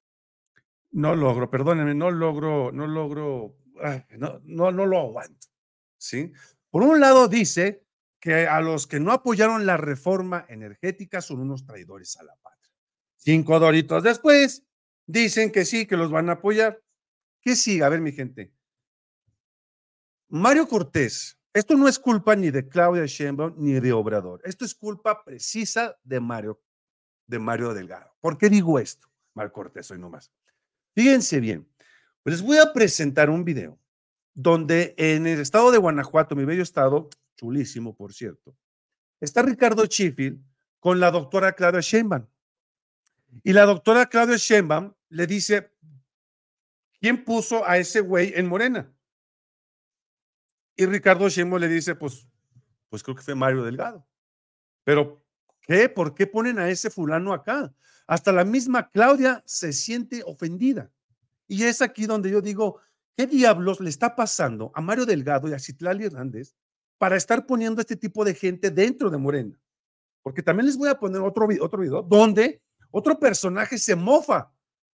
No 0.91 1.15
logro, 1.15 1.50
perdónenme, 1.50 1.95
no 1.95 2.12
logro, 2.12 2.71
no 2.71 2.86
logro, 2.86 3.55
ay, 3.81 4.03
no, 4.17 4.41
no, 4.43 4.71
no 4.71 4.86
lo 4.86 5.00
aguanto, 5.00 5.48
¿sí? 5.98 6.33
Por 6.69 6.83
un 6.83 7.00
lado 7.00 7.27
dice 7.27 7.86
que 8.19 8.48
a 8.48 8.62
los 8.62 8.88
que 8.88 9.00
no 9.00 9.12
apoyaron 9.12 9.65
la 9.65 9.77
reforma 9.77 10.45
energética 10.50 11.21
son 11.21 11.39
unos 11.39 11.65
traidores 11.65 12.17
a 12.17 12.24
la 12.24 12.36
patria. 12.36 12.74
Cinco 13.15 13.60
doritos 13.60 14.03
después 14.03 14.65
dicen 15.07 15.51
que 15.51 15.65
sí, 15.65 15.86
que 15.86 15.98
los 15.98 16.12
van 16.12 16.29
a 16.29 16.33
apoyar. 16.33 16.81
¿Qué 17.41 17.55
sigue? 17.55 17.83
A 17.83 17.89
ver, 17.89 18.01
mi 18.01 18.12
gente. 18.12 18.53
Mario 20.29 20.67
Cortés, 20.67 21.39
esto 21.53 21.75
no 21.75 21.88
es 21.88 22.00
culpa 22.00 22.36
ni 22.36 22.51
de 22.51 22.67
Claudia 22.69 23.05
Sheinbaum 23.05 23.55
ni 23.57 23.74
de 23.74 23.91
Obrador. 23.91 24.41
Esto 24.45 24.63
es 24.63 24.75
culpa 24.75 25.24
precisa 25.24 25.98
de 26.03 26.19
Mario, 26.19 26.62
de 27.27 27.39
Mario 27.39 27.74
Delgado. 27.74 28.15
¿Por 28.21 28.38
qué 28.38 28.50
digo 28.50 28.79
esto? 28.79 29.07
Mario 29.33 29.51
Cortés, 29.51 29.89
hoy 29.91 30.00
nomás. 30.00 30.31
Fíjense 31.01 31.39
bien. 31.39 31.67
Les 32.25 32.43
voy 32.43 32.60
a 32.60 32.74
presentar 32.74 33.31
un 33.31 33.43
video 33.43 33.79
donde 34.36 34.93
en 35.00 35.25
el 35.25 35.39
estado 35.39 35.72
de 35.72 35.79
Guanajuato, 35.79 36.36
mi 36.36 36.46
bello 36.46 36.62
estado, 36.62 37.10
chulísimo, 37.36 37.96
por 37.96 38.13
cierto, 38.13 38.55
está 39.20 39.41
Ricardo 39.41 39.88
Chifil 39.88 40.39
con 40.79 41.00
la 41.00 41.10
doctora 41.10 41.53
Claudia 41.53 41.81
Sheinbaum. 41.81 42.27
Y 43.43 43.51
la 43.51 43.65
doctora 43.65 44.05
Claudia 44.05 44.38
Sheinbaum 44.38 44.93
le 45.10 45.25
dice, 45.25 45.74
¿quién 47.00 47.25
puso 47.25 47.67
a 47.67 47.79
ese 47.79 48.01
güey 48.01 48.34
en 48.36 48.46
Morena? 48.46 48.93
Y 50.75 50.86
Ricardo 50.86 51.29
Sheinbaum 51.29 51.62
le 51.62 51.67
dice, 51.67 51.96
pues, 51.96 52.27
pues 52.89 53.01
creo 53.01 53.15
que 53.15 53.24
fue 53.24 53.34
Mario 53.34 53.63
Delgado. 53.63 54.08
Pero, 54.84 55.25
¿Por 55.96 56.13
qué 56.13 56.28
ponen 56.28 56.60
a 56.60 56.70
ese 56.70 56.90
fulano 56.90 57.34
acá? 57.34 57.74
Hasta 58.08 58.32
la 58.34 58.44
misma 58.44 58.90
Claudia 58.90 59.42
se 59.46 59.72
siente 59.72 60.22
ofendida. 60.25 60.92
Y 61.48 61.63
es 61.63 61.82
aquí 61.82 62.06
donde 62.06 62.30
yo 62.30 62.42
digo, 62.42 62.82
¿qué 63.16 63.25
diablos 63.25 63.80
le 63.80 63.90
está 63.90 64.16
pasando 64.16 64.72
a 64.75 64.82
Mario 64.82 65.06
Delgado 65.06 65.48
y 65.48 65.54
a 65.54 65.60
Citlali 65.60 66.06
Hernández 66.06 66.56
para 66.98 67.16
estar 67.16 67.46
poniendo 67.46 67.80
este 67.80 67.96
tipo 67.96 68.25
de 68.25 68.34
gente 68.34 68.70
dentro 68.70 69.10
de 69.10 69.18
Morena? 69.18 69.58
Porque 70.22 70.44
también 70.44 70.66
les 70.66 70.78
voy 70.78 70.90
a 70.90 71.00
poner 71.00 71.22
otro, 71.22 71.48
otro 71.62 71.82
video 71.82 72.01
donde 72.01 72.62
otro 72.92 73.18
personaje 73.18 73.78
se 73.78 73.96
mofa 73.96 74.54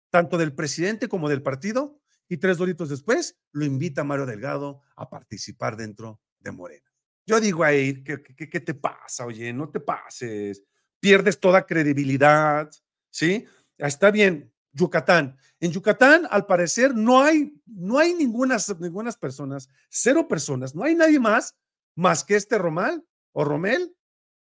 tanto 0.10 0.38
del 0.38 0.53
presidente 0.53 1.08
como 1.08 1.29
del 1.29 1.41
partido 1.41 2.00
y 2.27 2.38
tres 2.38 2.58
doritos 2.58 2.89
después 2.89 3.38
lo 3.53 3.63
invita 3.63 4.01
a 4.01 4.03
Mario 4.03 4.25
Delgado 4.25 4.82
a 4.98 5.10
participar 5.10 5.77
dentro 5.77 6.20
de 6.39 6.51
Morena. 6.51 6.94
Yo 7.25 7.39
digo 7.39 7.63
ahí, 7.63 8.03
¿qué, 8.03 8.22
qué, 8.22 8.50
qué 8.50 8.60
te 8.60 8.74
pasa? 8.74 9.25
Oye, 9.25 9.51
no 9.51 9.70
te 9.70 9.79
pases, 9.79 10.63
pierdes 11.00 11.39
toda 11.39 11.65
credibilidad, 11.65 12.70
¿sí? 13.10 13.46
Está 13.77 14.12
bien, 14.12 14.51
Yucatán. 14.72 15.38
En 15.60 15.72
Yucatán, 15.72 16.27
al 16.29 16.46
parecer, 16.46 16.94
no 16.94 17.22
hay, 17.22 17.60
no 17.65 17.98
hay 17.98 18.13
ninguna, 18.13 18.58
ningunas 18.79 19.17
personas, 19.17 19.70
cero 19.89 20.27
personas, 20.27 20.75
no 20.75 20.84
hay 20.84 20.96
nadie 20.96 21.20
más 21.20 21.55
más 21.96 22.24
que 22.24 22.36
este 22.36 22.58
Romal 22.58 23.03
o 23.32 23.44
Romel 23.44 23.96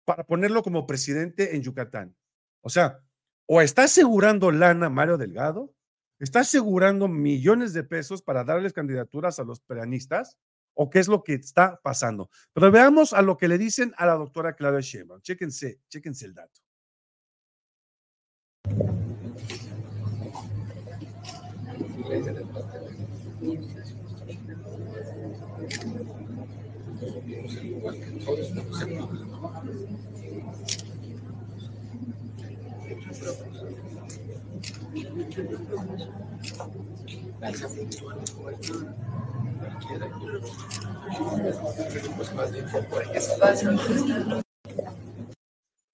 para 0.04 0.24
ponerlo 0.24 0.62
como 0.62 0.86
presidente 0.86 1.54
en 1.56 1.62
Yucatán. 1.62 2.16
O 2.62 2.70
sea, 2.70 3.00
o 3.46 3.60
está 3.60 3.84
asegurando 3.84 4.50
lana 4.50 4.88
Mario 4.88 5.18
Delgado, 5.18 5.74
está 6.18 6.40
asegurando 6.40 7.08
millones 7.08 7.72
de 7.72 7.84
pesos 7.84 8.22
para 8.22 8.44
darles 8.44 8.72
candidaturas 8.72 9.38
a 9.38 9.44
los 9.44 9.60
peronistas, 9.60 10.38
o 10.74 10.90
qué 10.90 10.98
es 10.98 11.08
lo 11.08 11.22
que 11.22 11.34
está 11.34 11.80
pasando. 11.82 12.30
Pero 12.52 12.70
veamos 12.70 13.12
a 13.12 13.22
lo 13.22 13.36
que 13.36 13.48
le 13.48 13.58
dicen 13.58 13.92
a 13.96 14.06
la 14.06 14.14
doctora 14.14 14.54
Claudia 14.54 14.80
Sheinbaum. 14.80 15.20
Chéquense, 15.20 15.80
chéquense 15.88 16.26
el 16.26 16.34
dato. 16.34 16.60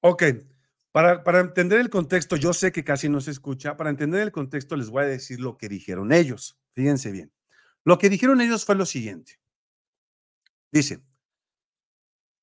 Ok, 0.01 0.23
para, 0.93 1.25
para 1.25 1.41
entender 1.41 1.81
el 1.81 1.91
contexto, 1.91 2.37
yo 2.37 2.53
sé 2.53 2.73
que 2.73 2.85
casi 2.85 3.09
no 3.09 3.21
se 3.21 3.31
escucha, 3.31 3.77
para 3.77 3.91
entender 3.91 4.23
el 4.23 4.33
contexto 4.33 4.77
les 4.77 4.89
voy 4.89 5.05
a 5.05 5.07
decir 5.07 5.41
lo 5.41 5.57
que 5.57 5.69
dijeron 5.69 6.13
ellos. 6.13 6.59
Fíjense 6.75 7.11
bien. 7.11 7.33
Lo 7.85 7.99
que 7.99 8.09
dijeron 8.09 8.41
ellos 8.41 8.65
fue 8.65 8.75
lo 8.75 8.87
siguiente. 8.87 9.41
Dice, 10.73 11.03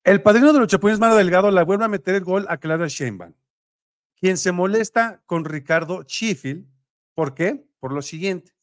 el 0.04 0.22
padrino 0.22 0.52
de 0.52 0.58
los 0.58 0.68
Chapulines, 0.68 1.00
Mano 1.00 1.16
Delgado, 1.16 1.50
la 1.50 1.64
vuelve 1.64 1.84
a 1.84 1.88
meter 1.88 2.14
el 2.14 2.24
gol 2.24 2.46
a 2.48 2.58
Clara 2.58 2.86
Sheinbaum, 2.88 3.34
quien 4.16 4.36
se 4.36 4.52
molesta 4.52 5.22
con 5.26 5.44
Ricardo 5.44 6.02
Chifil. 6.02 6.68
¿Por 7.14 7.34
qué? 7.34 7.66
Por 7.78 7.92
lo 7.92 8.02
siguiente. 8.02 8.53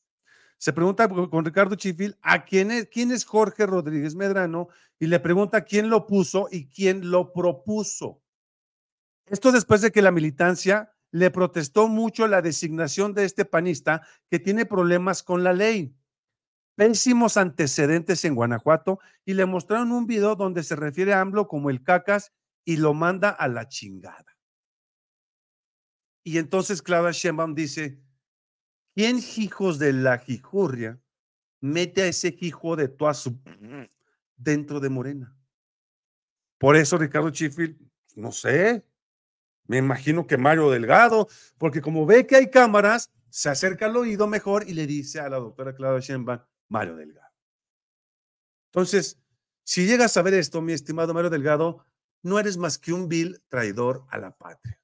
Se 0.62 0.74
pregunta 0.74 1.10
con 1.10 1.44
Ricardo 1.44 1.74
Chifil 1.74 2.16
a 2.22 2.46
quién 2.46 2.70
es, 2.70 2.88
quién 2.88 3.10
es 3.10 3.26
Jorge 3.26 3.66
Rodríguez 3.66 4.14
Medrano 4.14 4.68
y 5.00 5.08
le 5.08 5.20
pregunta 5.20 5.64
quién 5.64 5.90
lo 5.90 6.06
puso 6.06 6.50
y 6.52 6.68
quién 6.68 7.10
lo 7.10 7.34
propuso. 7.34 8.22
Esto 9.26 9.52
después 9.52 9.82
de 9.82 9.92
que 9.92 10.04
la 10.04 10.12
militancia 10.12 10.94
le 11.10 11.32
protestó 11.32 11.88
mucho 11.88 12.28
la 12.28 12.44
designación 12.44 13.16
de 13.16 13.26
este 13.26 13.44
panista 13.44 14.04
que 14.30 14.38
tiene 14.38 14.68
problemas 14.68 15.24
con 15.24 15.44
la 15.44 15.52
ley 15.52 15.96
pésimos 16.76 17.38
antecedentes 17.38 18.24
en 18.24 18.36
Guanajuato 18.36 19.00
y 19.26 19.34
le 19.34 19.48
mostraron 19.48 19.92
un 19.92 20.06
video 20.06 20.36
donde 20.36 20.62
se 20.62 20.76
refiere 20.76 21.14
a 21.14 21.22
AMLO 21.22 21.48
como 21.48 21.72
el 21.72 21.82
cacas 21.82 22.34
y 22.66 22.78
lo 22.78 22.94
manda 22.94 23.32
a 23.32 23.48
la 23.48 23.68
chingada. 23.68 24.38
Y 26.24 26.38
entonces 26.38 26.84
Claudia 26.84 27.12
Sheinbaum 27.12 27.56
dice, 27.56 28.00
¿quién 28.94 29.20
hijos 29.38 29.80
de 29.80 29.94
la 29.94 30.18
jijurria 30.20 31.00
mete 31.60 32.04
a 32.04 32.08
ese 32.08 32.36
hijo 32.40 32.76
de 32.76 32.88
toda 32.88 33.14
dentro 34.38 34.80
de 34.80 34.90
Morena? 34.90 35.36
Por 36.58 36.76
eso 36.76 36.98
Ricardo 36.98 37.30
Chifil, 37.32 37.78
no 38.16 38.32
sé, 38.32 38.86
me 39.66 39.78
imagino 39.78 40.28
que 40.28 40.38
Mario 40.38 40.70
Delgado, 40.70 41.28
porque 41.58 41.82
como 41.82 42.06
ve 42.06 42.28
que 42.28 42.36
hay 42.36 42.50
cámaras, 42.50 43.12
se 43.30 43.50
acerca 43.50 43.86
al 43.86 43.96
oído 43.96 44.28
mejor 44.28 44.68
y 44.68 44.74
le 44.74 44.86
dice 44.86 45.20
a 45.20 45.30
la 45.30 45.38
doctora 45.38 45.74
Claudia 45.74 46.02
Sheinbaum, 46.02 46.42
Mario 46.68 46.98
Delgado. 46.98 47.34
Entonces, 48.68 49.20
si 49.64 49.88
llegas 49.88 50.18
a 50.18 50.22
ver 50.22 50.34
esto, 50.34 50.62
mi 50.62 50.74
estimado 50.74 51.14
Mario 51.14 51.30
Delgado, 51.30 51.86
no 52.24 52.40
eres 52.40 52.58
más 52.58 52.78
que 52.78 52.94
un 52.94 53.08
vil 53.08 53.42
traidor 53.48 54.06
a 54.10 54.18
la 54.18 54.36
patria 54.38 54.82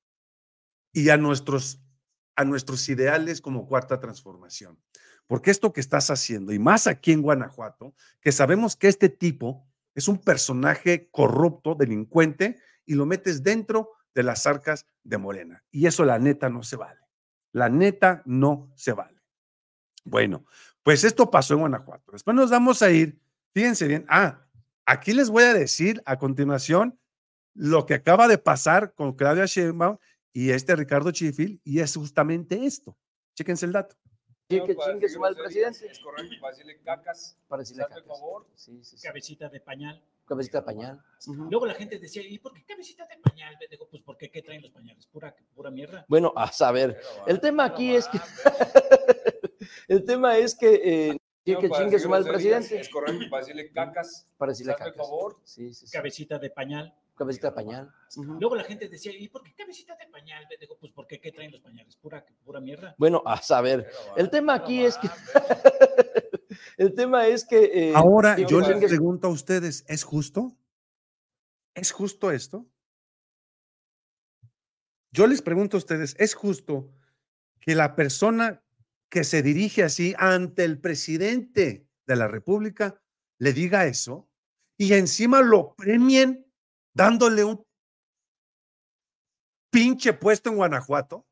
y 0.93 1.09
a 1.09 1.17
nuestros, 1.17 1.81
a 2.37 2.45
nuestros 2.45 2.87
ideales 2.87 3.41
como 3.41 3.67
cuarta 3.67 3.99
transformación. 3.99 4.79
Porque 5.25 5.51
esto 5.51 5.73
que 5.73 5.81
estás 5.81 6.09
haciendo, 6.09 6.53
y 6.53 6.59
más 6.59 6.87
aquí 6.87 7.11
en 7.11 7.21
Guanajuato, 7.21 7.93
que 8.21 8.31
sabemos 8.31 8.77
que 8.77 8.87
este 8.87 9.09
tipo 9.09 9.67
es 9.93 10.07
un 10.07 10.19
personaje 10.19 11.09
corrupto, 11.11 11.75
delincuente, 11.75 12.61
y 12.85 12.93
lo 12.93 13.05
metes 13.05 13.43
dentro 13.43 13.89
de 14.13 14.23
las 14.23 14.47
arcas 14.47 14.85
de 15.03 15.17
Morena. 15.17 15.63
Y 15.71 15.87
eso 15.87 16.05
la 16.05 16.19
neta 16.19 16.47
no 16.47 16.63
se 16.63 16.77
vale. 16.77 17.01
La 17.51 17.69
neta 17.69 18.21
no 18.25 18.71
se 18.75 18.93
vale. 18.93 19.19
Bueno, 20.05 20.45
pues 20.83 21.03
esto 21.03 21.29
pasó 21.29 21.55
en 21.55 21.61
Guanajuato. 21.61 22.11
Después 22.11 22.35
nos 22.35 22.51
vamos 22.51 22.81
a 22.81 22.91
ir, 22.91 23.19
fíjense 23.53 23.87
bien, 23.87 24.05
ah, 24.07 24.45
aquí 24.85 25.11
les 25.11 25.29
voy 25.29 25.43
a 25.43 25.53
decir 25.53 26.01
a 26.05 26.17
continuación 26.17 26.97
lo 27.55 27.87
que 27.87 27.95
acaba 27.95 28.27
de 28.27 28.37
pasar 28.37 28.93
con 28.93 29.13
Claudia 29.13 29.45
Sheinbaum 29.45 29.97
y 30.37 30.51
este 30.51 30.75
Ricardo 30.75 31.09
Chifil, 31.09 31.59
y 31.63 31.79
es 31.79 31.95
justamente 31.95 32.63
esto. 32.63 32.95
Chéquense 33.33 33.65
el 33.65 33.71
dato. 33.71 33.95
Sí, 34.47 34.61
que 34.63 34.75
chingue 34.75 35.09
su 35.09 35.19
mal 35.19 35.35
presidente. 35.35 35.87
Es 35.87 35.97
correcto, 35.97 36.35
para 36.39 36.51
decirle 36.51 36.79
cacas. 36.83 37.39
Para 37.47 37.61
decirle 37.61 37.85
cacas. 37.89 38.05
favor. 38.05 38.45
Sí, 38.53 38.83
sí, 38.83 38.99
sí. 38.99 39.07
cabecita 39.07 39.49
de 39.49 39.59
pañal. 39.61 39.99
Cabecita 40.27 40.59
de 40.59 40.63
pañal. 40.63 41.03
Luego 41.49 41.65
la 41.65 41.73
gente 41.73 41.97
decía, 41.97 42.21
¿y 42.21 42.37
por 42.37 42.53
qué 42.53 42.63
cabecita 42.65 43.07
de 43.07 43.17
pañal? 43.17 43.57
Digo, 43.67 43.87
pues 43.89 44.03
¿por 44.03 44.15
qué? 44.15 44.29
¿Qué 44.29 44.43
traen 44.43 44.61
los 44.61 44.69
pañales? 44.69 45.07
Pura, 45.07 45.35
pura 45.55 45.71
mierda. 45.71 46.05
Bueno, 46.07 46.31
a 46.35 46.51
saber. 46.51 47.01
El 47.25 47.39
tema 47.39 47.65
aquí 47.65 47.95
es 47.95 48.07
que. 48.07 48.19
el 49.87 50.05
tema 50.05 50.37
es 50.37 50.53
que. 50.53 50.69
eh, 50.83 51.17
sí, 51.45 51.55
que 51.55 51.69
chingue 51.71 51.97
su 51.97 52.09
mal 52.09 52.23
presidente. 52.23 52.79
Es 52.79 52.89
correcto, 52.89 53.25
para 53.31 53.41
decirle 53.41 53.71
cacas. 53.71 54.29
Para 54.37 54.51
decirle 54.51 54.75
cacas. 54.75 54.97
favor. 54.97 55.39
Sí, 55.43 55.73
sí, 55.73 55.87
sí. 55.87 55.91
Cabecita 55.91 56.37
de 56.37 56.51
pañal. 56.51 56.95
Cabecita 57.17 57.49
de 57.49 57.55
pañal. 57.55 57.91
Luego 58.39 58.55
la 58.55 58.63
gente 58.63 58.87
decía, 58.87 59.11
¿y 59.17 59.27
por 59.27 59.41
qué 59.41 59.53
cabecita 59.55 59.95
de 59.95 60.07
pañal? 60.07 60.45
Digo, 60.59 60.77
pues 60.79 60.91
¿por 60.91 61.07
qué? 61.07 61.19
¿Qué 61.19 61.31
traen 61.31 61.51
los 61.51 61.61
pañales? 61.61 61.95
Pura, 61.97 62.23
pura 62.45 62.61
mierda. 62.61 62.95
Bueno, 62.97 63.23
a 63.25 63.41
saber. 63.41 63.89
El 64.15 64.29
tema 64.29 64.53
aquí 64.53 64.85
es 64.85 64.97
que. 64.97 65.09
el 66.77 66.93
tema 66.93 67.27
es 67.27 67.43
que. 67.43 67.89
eh, 67.89 67.93
Ahora 67.95 68.37
yo 68.37 68.61
les 68.61 68.85
pregunto 68.85 69.27
a 69.27 69.31
ustedes, 69.31 69.83
¿es 69.87 70.03
justo? 70.03 70.55
¿Es 71.73 71.91
justo 71.91 72.31
esto? 72.31 72.67
Yo 75.11 75.25
les 75.27 75.41
pregunto 75.41 75.77
a 75.77 75.79
ustedes, 75.79 76.15
¿es 76.19 76.35
justo 76.35 76.91
que 77.59 77.75
la 77.75 77.95
persona 77.95 78.63
que 79.09 79.23
se 79.23 79.41
dirige 79.41 79.83
así 79.83 80.13
ante 80.17 80.63
el 80.63 80.79
presidente 80.79 81.87
de 82.05 82.15
la 82.15 82.27
República 82.27 83.01
le 83.39 83.53
diga 83.53 83.85
eso 83.85 84.29
y 84.77 84.93
encima 84.93 85.41
lo 85.41 85.75
premien 85.75 86.46
dándole 86.97 87.43
un 87.43 87.63
pinche 89.69 90.13
puesto 90.13 90.49
en 90.49 90.55
Guanajuato? 90.55 91.27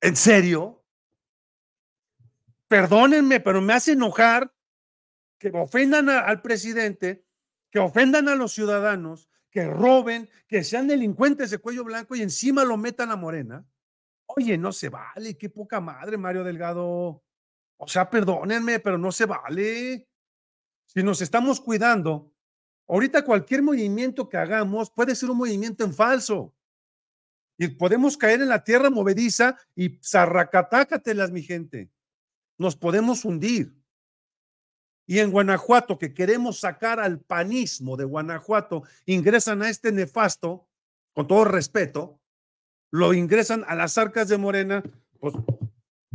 ¿En 0.00 0.14
serio? 0.14 0.84
Perdónenme, 2.68 3.40
pero 3.40 3.60
me 3.60 3.72
hace 3.72 3.92
enojar 3.92 4.54
que 5.38 5.50
ofendan 5.50 6.08
al 6.08 6.42
presidente, 6.42 7.26
que 7.70 7.80
ofendan 7.80 8.28
a 8.28 8.36
los 8.36 8.52
ciudadanos, 8.52 9.28
que 9.50 9.66
roben, 9.66 10.30
que 10.46 10.62
sean 10.62 10.86
delincuentes 10.86 11.50
de 11.50 11.58
cuello 11.58 11.82
blanco 11.82 12.14
y 12.14 12.22
encima 12.22 12.64
lo 12.64 12.76
metan 12.76 13.10
a 13.10 13.16
Morena. 13.16 13.66
Oye, 14.26 14.56
no 14.58 14.72
se 14.72 14.90
vale, 14.90 15.36
qué 15.36 15.48
poca 15.48 15.80
madre, 15.80 16.16
Mario 16.18 16.44
Delgado. 16.44 17.24
O 17.78 17.88
sea, 17.88 18.08
perdónenme, 18.10 18.78
pero 18.78 18.96
no 18.96 19.10
se 19.10 19.26
vale. 19.26 20.08
si 20.86 21.02
nos 21.02 21.20
estamos 21.20 21.60
cuidando, 21.60 22.32
ahorita 22.88 23.24
cualquier 23.24 23.62
movimiento 23.62 24.28
que 24.28 24.36
hagamos 24.36 24.90
puede 24.90 25.14
ser 25.14 25.30
un 25.30 25.38
movimiento 25.38 25.84
en 25.84 25.94
falso. 25.94 26.54
Y 27.58 27.68
podemos 27.68 28.16
caer 28.16 28.40
en 28.40 28.48
la 28.48 28.62
tierra 28.62 28.88
movediza 28.88 29.56
y 29.74 29.98
zarracatácatelas, 30.02 31.30
mi 31.30 31.42
gente. 31.42 31.90
Nos 32.56 32.76
podemos 32.76 33.24
hundir. 33.24 33.74
Y 35.06 35.18
en 35.18 35.30
Guanajuato, 35.30 35.98
que 35.98 36.14
queremos 36.14 36.60
sacar 36.60 37.00
al 37.00 37.20
panismo 37.20 37.96
de 37.96 38.04
Guanajuato, 38.04 38.82
ingresan 39.06 39.62
a 39.62 39.70
este 39.70 39.90
nefasto, 39.90 40.68
con 41.14 41.26
todo 41.26 41.44
respeto, 41.44 42.20
lo 42.90 43.12
ingresan 43.12 43.64
a 43.66 43.74
las 43.74 43.98
arcas 43.98 44.28
de 44.28 44.38
Morena, 44.38 44.82
pues, 45.18 45.34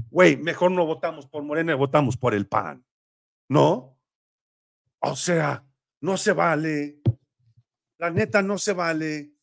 güey, 0.09 0.37
mejor 0.37 0.71
no 0.71 0.85
votamos 0.85 1.27
por 1.27 1.43
Morena, 1.43 1.75
votamos 1.75 2.15
por 2.17 2.33
el 2.33 2.47
PAN. 2.47 2.85
¿No? 3.49 3.97
O 4.99 5.15
sea, 5.15 5.65
no 6.03 6.17
se 6.17 6.33
vale. 6.33 7.01
La 7.97 8.11
neta 8.11 8.41
no 8.41 8.57
se 8.57 8.73
vale. 8.73 9.33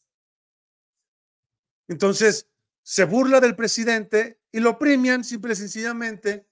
Entonces, 1.89 2.51
se 2.83 3.05
burla 3.05 3.41
del 3.41 3.57
presidente 3.57 4.43
y 4.53 4.61
lo 4.61 4.79
premian 4.79 5.25
simple 5.25 5.55
y 5.55 5.57
sencillamente 5.57 6.47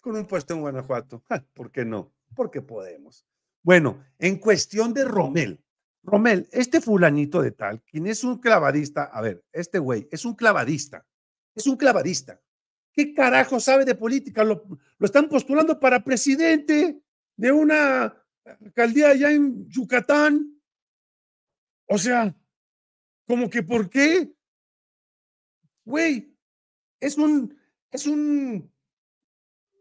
con 0.00 0.14
un 0.16 0.26
puesto 0.26 0.54
en 0.54 0.60
Guanajuato. 0.60 1.24
¿Por 1.52 1.72
qué 1.72 1.84
no? 1.84 2.14
Porque 2.36 2.62
podemos. 2.62 3.26
Bueno, 3.62 4.04
en 4.18 4.38
cuestión 4.38 4.94
de 4.94 5.04
Romel, 5.04 5.60
Romel, 6.04 6.48
este 6.52 6.80
fulanito 6.80 7.42
de 7.42 7.50
tal, 7.50 7.82
quien 7.82 8.06
es 8.06 8.22
un 8.22 8.38
clavadista, 8.38 9.04
a 9.04 9.20
ver, 9.20 9.44
este 9.52 9.80
güey 9.80 10.06
es 10.12 10.24
un 10.24 10.36
clavadista, 10.36 11.04
es 11.56 11.66
un 11.66 11.76
clavadista. 11.76 12.40
¿Qué 12.92 13.12
carajo 13.12 13.58
sabe 13.58 13.84
de 13.84 13.96
política? 13.96 14.44
Lo, 14.44 14.64
lo 14.98 15.06
están 15.06 15.28
postulando 15.28 15.80
para 15.80 16.04
presidente 16.04 17.02
de 17.36 17.52
una 17.52 18.23
alcaldía 18.44 19.08
allá 19.08 19.30
en 19.30 19.68
Yucatán. 19.68 20.60
O 21.86 21.98
sea, 21.98 22.34
como 23.26 23.48
que 23.48 23.62
¿por 23.62 23.88
qué? 23.88 24.34
Güey, 25.84 26.34
es 27.00 27.18
un, 27.18 27.56
es 27.90 28.06
un, 28.06 28.72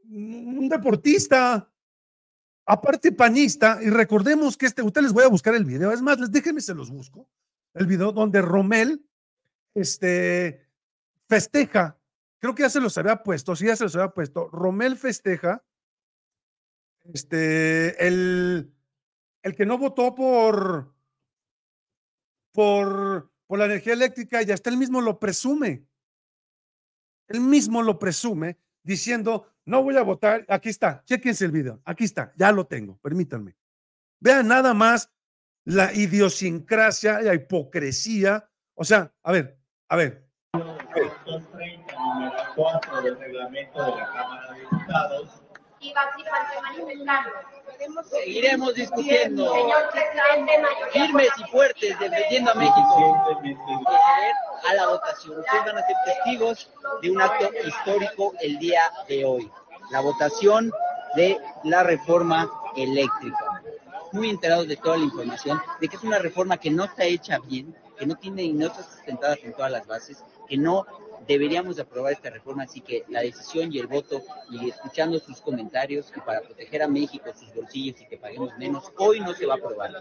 un 0.10 0.70
deportista, 0.70 1.72
aparte 2.66 3.12
panista, 3.12 3.80
y 3.82 3.90
recordemos 3.90 4.58
que 4.58 4.66
este, 4.66 4.82
ustedes 4.82 5.06
les 5.06 5.14
voy 5.14 5.24
a 5.24 5.30
buscar 5.30 5.56
el 5.56 5.66
video, 5.66 5.92
es 5.92 6.02
más, 6.02 6.20
les 6.20 6.32
déjenme 6.32 6.62
se 6.62 6.74
los 6.74 6.90
busco, 6.90 7.30
el 7.74 7.88
video 7.88 8.12
donde 8.12 8.42
Romel, 8.42 9.06
este, 9.74 10.68
festeja, 11.28 11.98
creo 12.40 12.54
que 12.54 12.64
ya 12.64 12.70
se 12.70 12.82
los 12.82 12.98
había 12.98 13.24
puesto, 13.24 13.56
sí, 13.56 13.66
ya 13.66 13.76
se 13.76 13.86
los 13.86 13.96
había 13.96 14.10
puesto, 14.10 14.50
Romel 14.50 14.98
festeja, 14.98 15.64
este, 17.12 18.06
el, 18.06 18.74
el 19.42 19.56
que 19.56 19.66
no 19.66 19.78
votó 19.78 20.14
por, 20.16 20.94
por, 22.54 23.32
por 23.48 23.60
la 23.60 23.66
energía 23.66 23.94
eléctrica, 23.94 24.42
y 24.42 24.52
hasta 24.52 24.70
él 24.70 24.78
mismo 24.78 25.02
lo 25.02 25.20
presume, 25.20 25.86
él 27.28 27.42
mismo 27.42 27.82
lo 27.82 28.00
presume, 28.00 28.58
diciendo, 28.84 29.48
no 29.66 29.82
voy 29.84 29.98
a 29.98 30.04
votar, 30.04 30.46
aquí 30.50 30.70
está, 30.70 31.04
chequense 31.06 31.46
el 31.46 31.52
video, 31.52 31.82
aquí 31.86 32.04
está, 32.04 32.34
ya 32.36 32.52
lo 32.52 32.68
tengo, 32.68 32.98
permítanme. 32.98 33.56
Vean 34.20 34.48
nada 34.48 34.74
más 34.74 35.12
la 35.66 35.94
idiosincrasia, 35.94 37.22
la 37.22 37.36
hipocresía. 37.36 38.50
O 38.76 38.84
sea, 38.84 39.14
a 39.24 39.32
ver, 39.32 39.60
a 39.90 39.96
ver. 39.96 40.26
230, 41.26 41.96
número 41.96 42.32
4 42.56 43.02
del 43.02 43.18
reglamento 43.18 43.84
de 43.84 43.92
la 43.92 44.08
Cámara 44.14 44.54
de 44.54 44.60
Diputados. 44.62 45.44
Y 45.84 45.94
participantes 45.94 46.62
manifestando. 46.62 47.30
Seguiremos 48.10 48.74
discutiendo. 48.74 49.54
Señor 49.54 49.90
presidente, 49.92 50.60
mayoría 50.60 50.92
Firmes 50.94 51.30
y 51.38 51.52
fuertes, 51.52 52.00
defendiendo 52.00 52.52
a 52.52 52.54
México. 52.56 53.26
Proceder 53.34 54.34
a 54.70 54.74
la 54.76 54.88
votación. 54.88 55.40
Ustedes 55.40 55.66
van 55.66 55.78
a 55.78 55.86
ser 55.86 55.96
testigos 56.06 56.72
de 57.02 57.12
un 57.12 57.22
acto 57.22 57.50
histórico 57.66 58.34
el 58.40 58.58
día 58.60 58.90
de 59.10 59.26
hoy. 59.26 59.52
La 59.92 60.00
votación 60.00 60.72
de 61.16 61.38
la 61.66 61.84
reforma 61.84 62.50
eléctrica. 62.78 63.62
Muy 64.14 64.30
enterados 64.30 64.68
de 64.68 64.78
toda 64.78 64.98
la 64.98 65.04
información, 65.04 65.62
de 65.82 65.88
que 65.90 65.98
es 65.98 66.04
una 66.04 66.20
reforma 66.20 66.58
que 66.58 66.72
no 66.72 66.86
está 66.86 67.04
hecha 67.04 67.40
bien, 67.40 67.76
que 67.98 68.06
no 68.06 68.16
tiene 68.16 68.44
y 68.44 68.54
no 68.54 68.68
está 68.68 68.84
sustentada 68.84 69.36
en 69.42 69.54
todas 69.54 69.72
las 69.72 69.86
bases, 69.86 70.24
que 70.48 70.56
no 70.56 70.86
deberíamos 71.28 71.76
de 71.76 71.84
aprobar 71.84 72.14
esta 72.14 72.30
reforma, 72.30 72.64
así 72.64 72.82
que 72.82 73.04
la 73.10 73.22
decisión 73.22 73.72
y 73.74 73.80
el 73.80 73.88
voto, 73.88 74.22
y 74.50 74.70
escuchando 74.70 75.20
sus 75.20 75.42
comentarios, 75.42 76.12
y 76.16 76.20
para 76.22 76.42
proteger 76.42 76.84
a 76.84 76.88
México, 76.88 77.32
sus 77.34 77.54
bolsillos 77.54 78.02
y 78.02 78.06
que 78.06 78.18
paguemos 78.18 78.58
menos, 78.58 78.92
hoy 78.98 79.20
no 79.20 79.34
se 79.34 79.46
va 79.46 79.56
a 79.56 79.58
aprobar. 79.58 79.92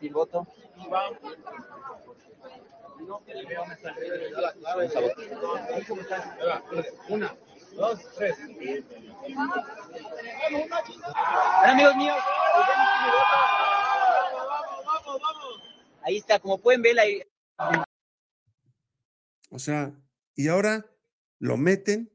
¿Y 0.00 0.06
el 0.08 0.14
voto? 0.14 0.46
Vamos 4.60 4.96
a 4.96 5.00
votar. 5.90 6.38
Una, 7.08 7.36
dos, 7.74 8.00
tres. 8.16 8.36
Amigos 11.64 11.96
míos. 11.96 12.18
Ahí 16.04 16.16
está, 16.16 16.40
como 16.40 16.58
pueden 16.58 16.82
ver, 16.82 16.98
ahí, 16.98 17.22
O 19.52 19.58
sea, 19.58 19.94
y 20.34 20.48
ahora 20.48 20.86
lo 21.38 21.58
meten 21.58 22.10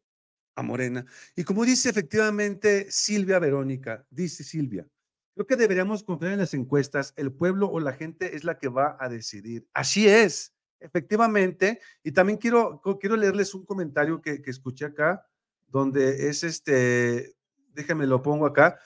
a 0.55 0.63
Morena. 0.63 1.05
Y 1.35 1.43
como 1.43 1.63
dice 1.63 1.89
efectivamente 1.89 2.87
Silvia 2.89 3.37
Verónica, 3.37 4.05
dice 4.09 4.43
Silvia, 4.43 4.87
creo 5.35 5.45
que 5.45 5.55
deberíamos 5.55 6.03
confiar 6.03 6.33
en 6.33 6.39
las 6.39 6.55
encuestas, 6.55 7.13
el 7.15 7.31
pueblo 7.31 7.69
o 7.69 7.79
la 7.79 7.93
gente 7.93 8.35
es 8.35 8.43
la 8.43 8.57
que 8.57 8.69
va 8.69 8.97
a 8.99 9.07
decidir. 9.07 9.67
Así 9.71 10.07
es, 10.07 10.55
efectivamente. 10.79 11.79
Y 12.03 12.11
también 12.11 12.39
quiero, 12.39 12.81
quiero 12.99 13.15
leerles 13.15 13.53
un 13.53 13.65
comentario 13.65 14.19
que, 14.19 14.41
que 14.41 14.49
escuché 14.49 14.85
acá, 14.85 15.23
donde 15.67 16.29
es 16.29 16.43
este, 16.43 17.35
déjenme 17.73 18.07
lo 18.07 18.23
pongo 18.23 18.47
acá, 18.47 18.79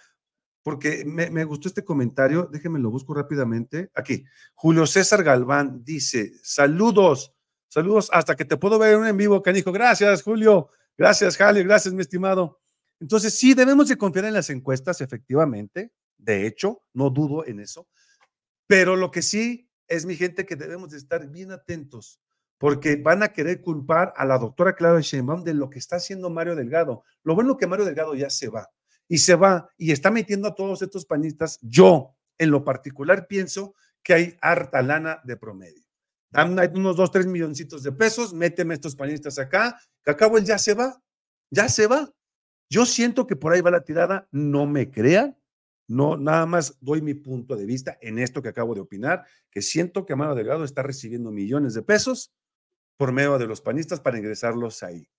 porque 0.61 1.05
me, 1.05 1.29
me 1.29 1.45
gustó 1.45 1.69
este 1.69 1.85
comentario, 1.85 2.49
déjenme 2.51 2.79
lo 2.79 2.91
busco 2.91 3.13
rápidamente. 3.13 3.89
Aquí, 3.95 4.25
Julio 4.55 4.85
César 4.85 5.23
Galván 5.23 5.85
dice, 5.85 6.33
saludos, 6.43 7.33
saludos, 7.71 8.09
hasta 8.11 8.35
que 8.35 8.45
te 8.45 8.57
puedo 8.57 8.77
ver 8.77 8.93
en 8.93 9.17
vivo, 9.17 9.41
canijo. 9.41 9.71
Gracias, 9.71 10.21
Julio. 10.21 10.69
Gracias, 10.97 11.37
Jale. 11.37 11.63
Gracias, 11.63 11.93
mi 11.93 12.01
estimado. 12.01 12.59
Entonces, 12.99 13.33
sí, 13.33 13.53
debemos 13.53 13.87
de 13.87 13.97
confiar 13.97 14.25
en 14.25 14.33
las 14.33 14.49
encuestas, 14.49 15.01
efectivamente. 15.01 15.91
De 16.17 16.45
hecho, 16.45 16.83
no 16.93 17.09
dudo 17.09 17.45
en 17.47 17.59
eso. 17.61 17.87
Pero 18.67 18.95
lo 18.95 19.09
que 19.09 19.21
sí 19.21 19.69
es, 19.87 20.05
mi 20.05 20.15
gente, 20.15 20.45
que 20.45 20.55
debemos 20.55 20.91
de 20.91 20.97
estar 20.97 21.27
bien 21.27 21.51
atentos, 21.51 22.19
porque 22.57 22.97
van 22.97 23.23
a 23.23 23.29
querer 23.29 23.61
culpar 23.61 24.13
a 24.15 24.25
la 24.25 24.37
doctora 24.37 24.75
Claudia 24.75 25.01
Sheinbaum 25.01 25.43
de 25.43 25.53
lo 25.53 25.69
que 25.69 25.79
está 25.79 25.95
haciendo 25.95 26.29
Mario 26.29 26.55
Delgado. 26.55 27.03
Lo 27.23 27.35
bueno 27.35 27.57
que 27.57 27.67
Mario 27.67 27.85
Delgado 27.85 28.13
ya 28.13 28.29
se 28.29 28.49
va 28.49 28.69
y 29.07 29.17
se 29.17 29.35
va 29.35 29.69
y 29.77 29.91
está 29.91 30.11
metiendo 30.11 30.47
a 30.47 30.55
todos 30.55 30.81
estos 30.81 31.05
panistas. 31.05 31.57
Yo, 31.61 32.15
en 32.37 32.51
lo 32.51 32.63
particular, 32.63 33.27
pienso 33.27 33.73
que 34.03 34.13
hay 34.13 34.37
harta 34.41 34.81
lana 34.81 35.21
de 35.23 35.37
promedio. 35.37 35.83
Dame 36.31 36.67
unos 36.73 36.95
dos, 36.95 37.11
tres 37.11 37.27
milloncitos 37.27 37.83
de 37.83 37.91
pesos, 37.91 38.33
méteme 38.33 38.73
estos 38.73 38.95
panistas 38.95 39.37
acá, 39.37 39.77
que 40.03 40.11
acabo 40.11 40.37
él 40.37 40.45
ya 40.45 40.57
se 40.57 40.73
va, 40.73 41.01
ya 41.49 41.67
se 41.67 41.87
va. 41.87 42.09
Yo 42.69 42.85
siento 42.85 43.27
que 43.27 43.35
por 43.35 43.51
ahí 43.51 43.59
va 43.59 43.69
la 43.69 43.83
tirada, 43.83 44.27
no 44.31 44.65
me 44.65 44.89
crean, 44.89 45.37
no, 45.87 46.15
nada 46.15 46.45
más 46.45 46.77
doy 46.79 47.01
mi 47.01 47.13
punto 47.13 47.57
de 47.57 47.65
vista 47.65 47.97
en 47.99 48.17
esto 48.17 48.41
que 48.41 48.47
acabo 48.47 48.73
de 48.73 48.79
opinar, 48.79 49.25
que 49.51 49.61
siento 49.61 50.05
que 50.05 50.13
Amado 50.13 50.35
Delgado 50.35 50.63
está 50.63 50.83
recibiendo 50.83 51.31
millones 51.31 51.73
de 51.73 51.81
pesos 51.81 52.33
por 52.95 53.11
medio 53.11 53.37
de 53.37 53.47
los 53.47 53.59
panistas 53.59 53.99
para 53.99 54.17
ingresarlos 54.17 54.83
ahí. 54.83 55.09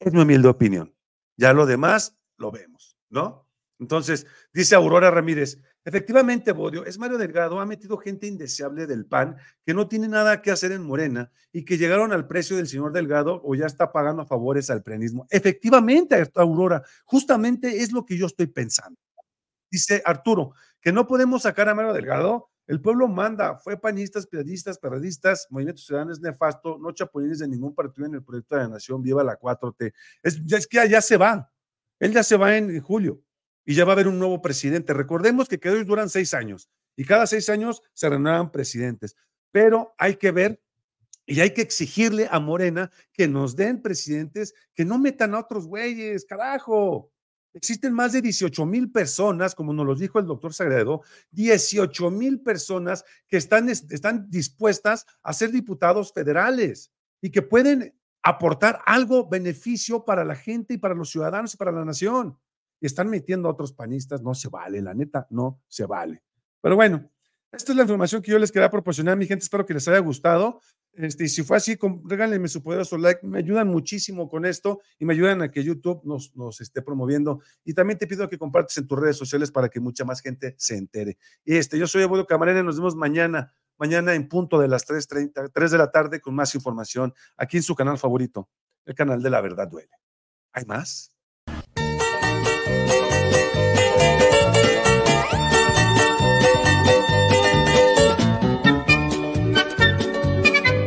Es 0.00 0.12
mi 0.14 0.22
humilde 0.22 0.48
opinión. 0.48 0.94
Ya 1.36 1.52
lo 1.52 1.66
demás 1.66 2.16
lo 2.38 2.50
vemos, 2.50 2.96
¿no? 3.10 3.46
Entonces, 3.78 4.26
dice 4.52 4.74
Aurora 4.74 5.10
Ramírez, 5.10 5.60
efectivamente, 5.88 6.52
Bodio, 6.52 6.84
es 6.84 6.98
Mario 6.98 7.18
Delgado, 7.18 7.58
ha 7.60 7.66
metido 7.66 7.96
gente 7.96 8.26
indeseable 8.26 8.86
del 8.86 9.06
PAN 9.06 9.36
que 9.64 9.74
no 9.74 9.88
tiene 9.88 10.06
nada 10.08 10.40
que 10.42 10.50
hacer 10.50 10.70
en 10.72 10.82
Morena 10.82 11.30
y 11.52 11.64
que 11.64 11.78
llegaron 11.78 12.12
al 12.12 12.26
precio 12.28 12.56
del 12.56 12.68
señor 12.68 12.92
Delgado 12.92 13.40
o 13.44 13.54
ya 13.54 13.66
está 13.66 13.90
pagando 13.90 14.24
favores 14.26 14.70
al 14.70 14.82
prenismo. 14.82 15.26
Efectivamente, 15.30 16.22
Aurora, 16.34 16.82
justamente 17.04 17.82
es 17.82 17.90
lo 17.92 18.04
que 18.04 18.16
yo 18.16 18.26
estoy 18.26 18.46
pensando. 18.46 18.98
Dice 19.70 20.02
Arturo, 20.04 20.52
que 20.80 20.92
no 20.92 21.06
podemos 21.06 21.42
sacar 21.42 21.68
a 21.68 21.74
Mario 21.74 21.92
Delgado. 21.92 22.50
El 22.66 22.82
pueblo 22.82 23.08
manda, 23.08 23.56
fue 23.56 23.80
panistas, 23.80 24.26
periodistas, 24.26 24.78
periodistas, 24.78 25.46
Movimiento 25.48 25.80
Ciudadano 25.80 26.12
es 26.12 26.20
nefasto, 26.20 26.76
no 26.78 26.92
chapulines 26.92 27.38
de 27.38 27.48
ningún 27.48 27.74
partido 27.74 28.06
en 28.06 28.14
el 28.14 28.22
proyecto 28.22 28.56
de 28.56 28.62
la 28.62 28.68
nación, 28.68 29.02
viva 29.02 29.24
la 29.24 29.38
4T. 29.38 29.92
Es, 30.22 30.44
ya- 30.44 30.58
es 30.58 30.66
que 30.66 30.86
ya 30.86 31.00
se 31.00 31.16
va, 31.16 31.50
él 31.98 32.12
ya 32.12 32.22
se 32.22 32.36
va 32.36 32.54
en 32.58 32.78
julio 32.82 33.22
y 33.68 33.74
ya 33.74 33.84
va 33.84 33.92
a 33.92 33.96
haber 33.96 34.08
un 34.08 34.18
nuevo 34.18 34.40
presidente. 34.40 34.94
Recordemos 34.94 35.46
que 35.46 35.60
ellos 35.62 35.86
duran 35.86 36.08
seis 36.08 36.32
años 36.32 36.70
y 36.96 37.04
cada 37.04 37.26
seis 37.26 37.50
años 37.50 37.82
se 37.92 38.08
renuevan 38.08 38.50
presidentes, 38.50 39.14
pero 39.52 39.94
hay 39.98 40.16
que 40.16 40.30
ver 40.30 40.58
y 41.26 41.40
hay 41.40 41.52
que 41.52 41.60
exigirle 41.60 42.26
a 42.30 42.40
Morena 42.40 42.90
que 43.12 43.28
nos 43.28 43.56
den 43.56 43.82
presidentes 43.82 44.54
que 44.72 44.86
no 44.86 44.98
metan 44.98 45.34
a 45.34 45.40
otros 45.40 45.66
güeyes, 45.66 46.24
carajo. 46.24 47.12
Existen 47.52 47.92
más 47.92 48.14
de 48.14 48.22
18 48.22 48.64
mil 48.64 48.90
personas, 48.90 49.54
como 49.54 49.74
nos 49.74 49.84
lo 49.84 49.94
dijo 49.94 50.18
el 50.18 50.24
doctor 50.24 50.54
Sagredo, 50.54 51.02
18 51.32 52.10
mil 52.10 52.40
personas 52.40 53.04
que 53.26 53.36
están, 53.36 53.68
están 53.68 54.30
dispuestas 54.30 55.04
a 55.22 55.34
ser 55.34 55.50
diputados 55.50 56.14
federales 56.14 56.90
y 57.20 57.30
que 57.30 57.42
pueden 57.42 57.94
aportar 58.22 58.80
algo 58.86 59.28
beneficio 59.28 60.06
para 60.06 60.24
la 60.24 60.36
gente 60.36 60.72
y 60.72 60.78
para 60.78 60.94
los 60.94 61.10
ciudadanos 61.10 61.52
y 61.52 61.58
para 61.58 61.72
la 61.72 61.84
nación. 61.84 62.38
Y 62.80 62.86
están 62.86 63.08
metiendo 63.08 63.48
a 63.48 63.52
otros 63.52 63.72
panistas, 63.72 64.22
no 64.22 64.34
se 64.34 64.48
vale, 64.48 64.80
la 64.82 64.94
neta, 64.94 65.26
no 65.30 65.60
se 65.66 65.86
vale. 65.86 66.22
Pero 66.60 66.76
bueno, 66.76 67.10
esta 67.50 67.72
es 67.72 67.76
la 67.76 67.82
información 67.82 68.20
que 68.20 68.30
yo 68.30 68.38
les 68.38 68.52
quería 68.52 68.70
proporcionar, 68.70 69.16
mi 69.16 69.26
gente. 69.26 69.42
Espero 69.42 69.64
que 69.64 69.74
les 69.74 69.88
haya 69.88 70.00
gustado. 70.00 70.60
Este, 70.92 71.24
y 71.24 71.28
si 71.28 71.42
fue 71.42 71.56
así, 71.56 71.78
regálenme 72.04 72.48
su 72.48 72.62
poderoso 72.62 72.98
like. 72.98 73.26
Me 73.26 73.38
ayudan 73.38 73.68
muchísimo 73.68 74.28
con 74.28 74.44
esto 74.44 74.80
y 74.98 75.06
me 75.06 75.14
ayudan 75.14 75.40
a 75.42 75.50
que 75.50 75.62
YouTube 75.64 76.02
nos, 76.04 76.36
nos 76.36 76.60
esté 76.60 76.82
promoviendo. 76.82 77.40
Y 77.64 77.72
también 77.72 77.98
te 77.98 78.06
pido 78.06 78.28
que 78.28 78.36
compartas 78.36 78.76
en 78.76 78.86
tus 78.86 78.98
redes 78.98 79.16
sociales 79.16 79.50
para 79.50 79.68
que 79.70 79.80
mucha 79.80 80.04
más 80.04 80.20
gente 80.20 80.54
se 80.58 80.76
entere. 80.76 81.16
Y 81.44 81.56
este, 81.56 81.78
yo 81.78 81.86
soy 81.86 82.02
Evodio 82.02 82.26
Camarena. 82.26 82.62
Nos 82.62 82.76
vemos 82.76 82.96
mañana, 82.96 83.54
mañana 83.78 84.14
en 84.14 84.28
punto 84.28 84.58
de 84.58 84.68
las 84.68 84.86
3:30, 84.86 85.50
3 85.52 85.70
de 85.70 85.78
la 85.78 85.90
tarde 85.90 86.20
con 86.20 86.34
más 86.34 86.54
información 86.54 87.14
aquí 87.36 87.56
en 87.56 87.62
su 87.62 87.74
canal 87.74 87.96
favorito, 87.96 88.50
el 88.84 88.94
canal 88.94 89.22
de 89.22 89.30
La 89.30 89.40
Verdad 89.40 89.68
Duele. 89.68 89.92
¿Hay 90.52 90.64
más? 90.66 91.17
Música 92.68 93.07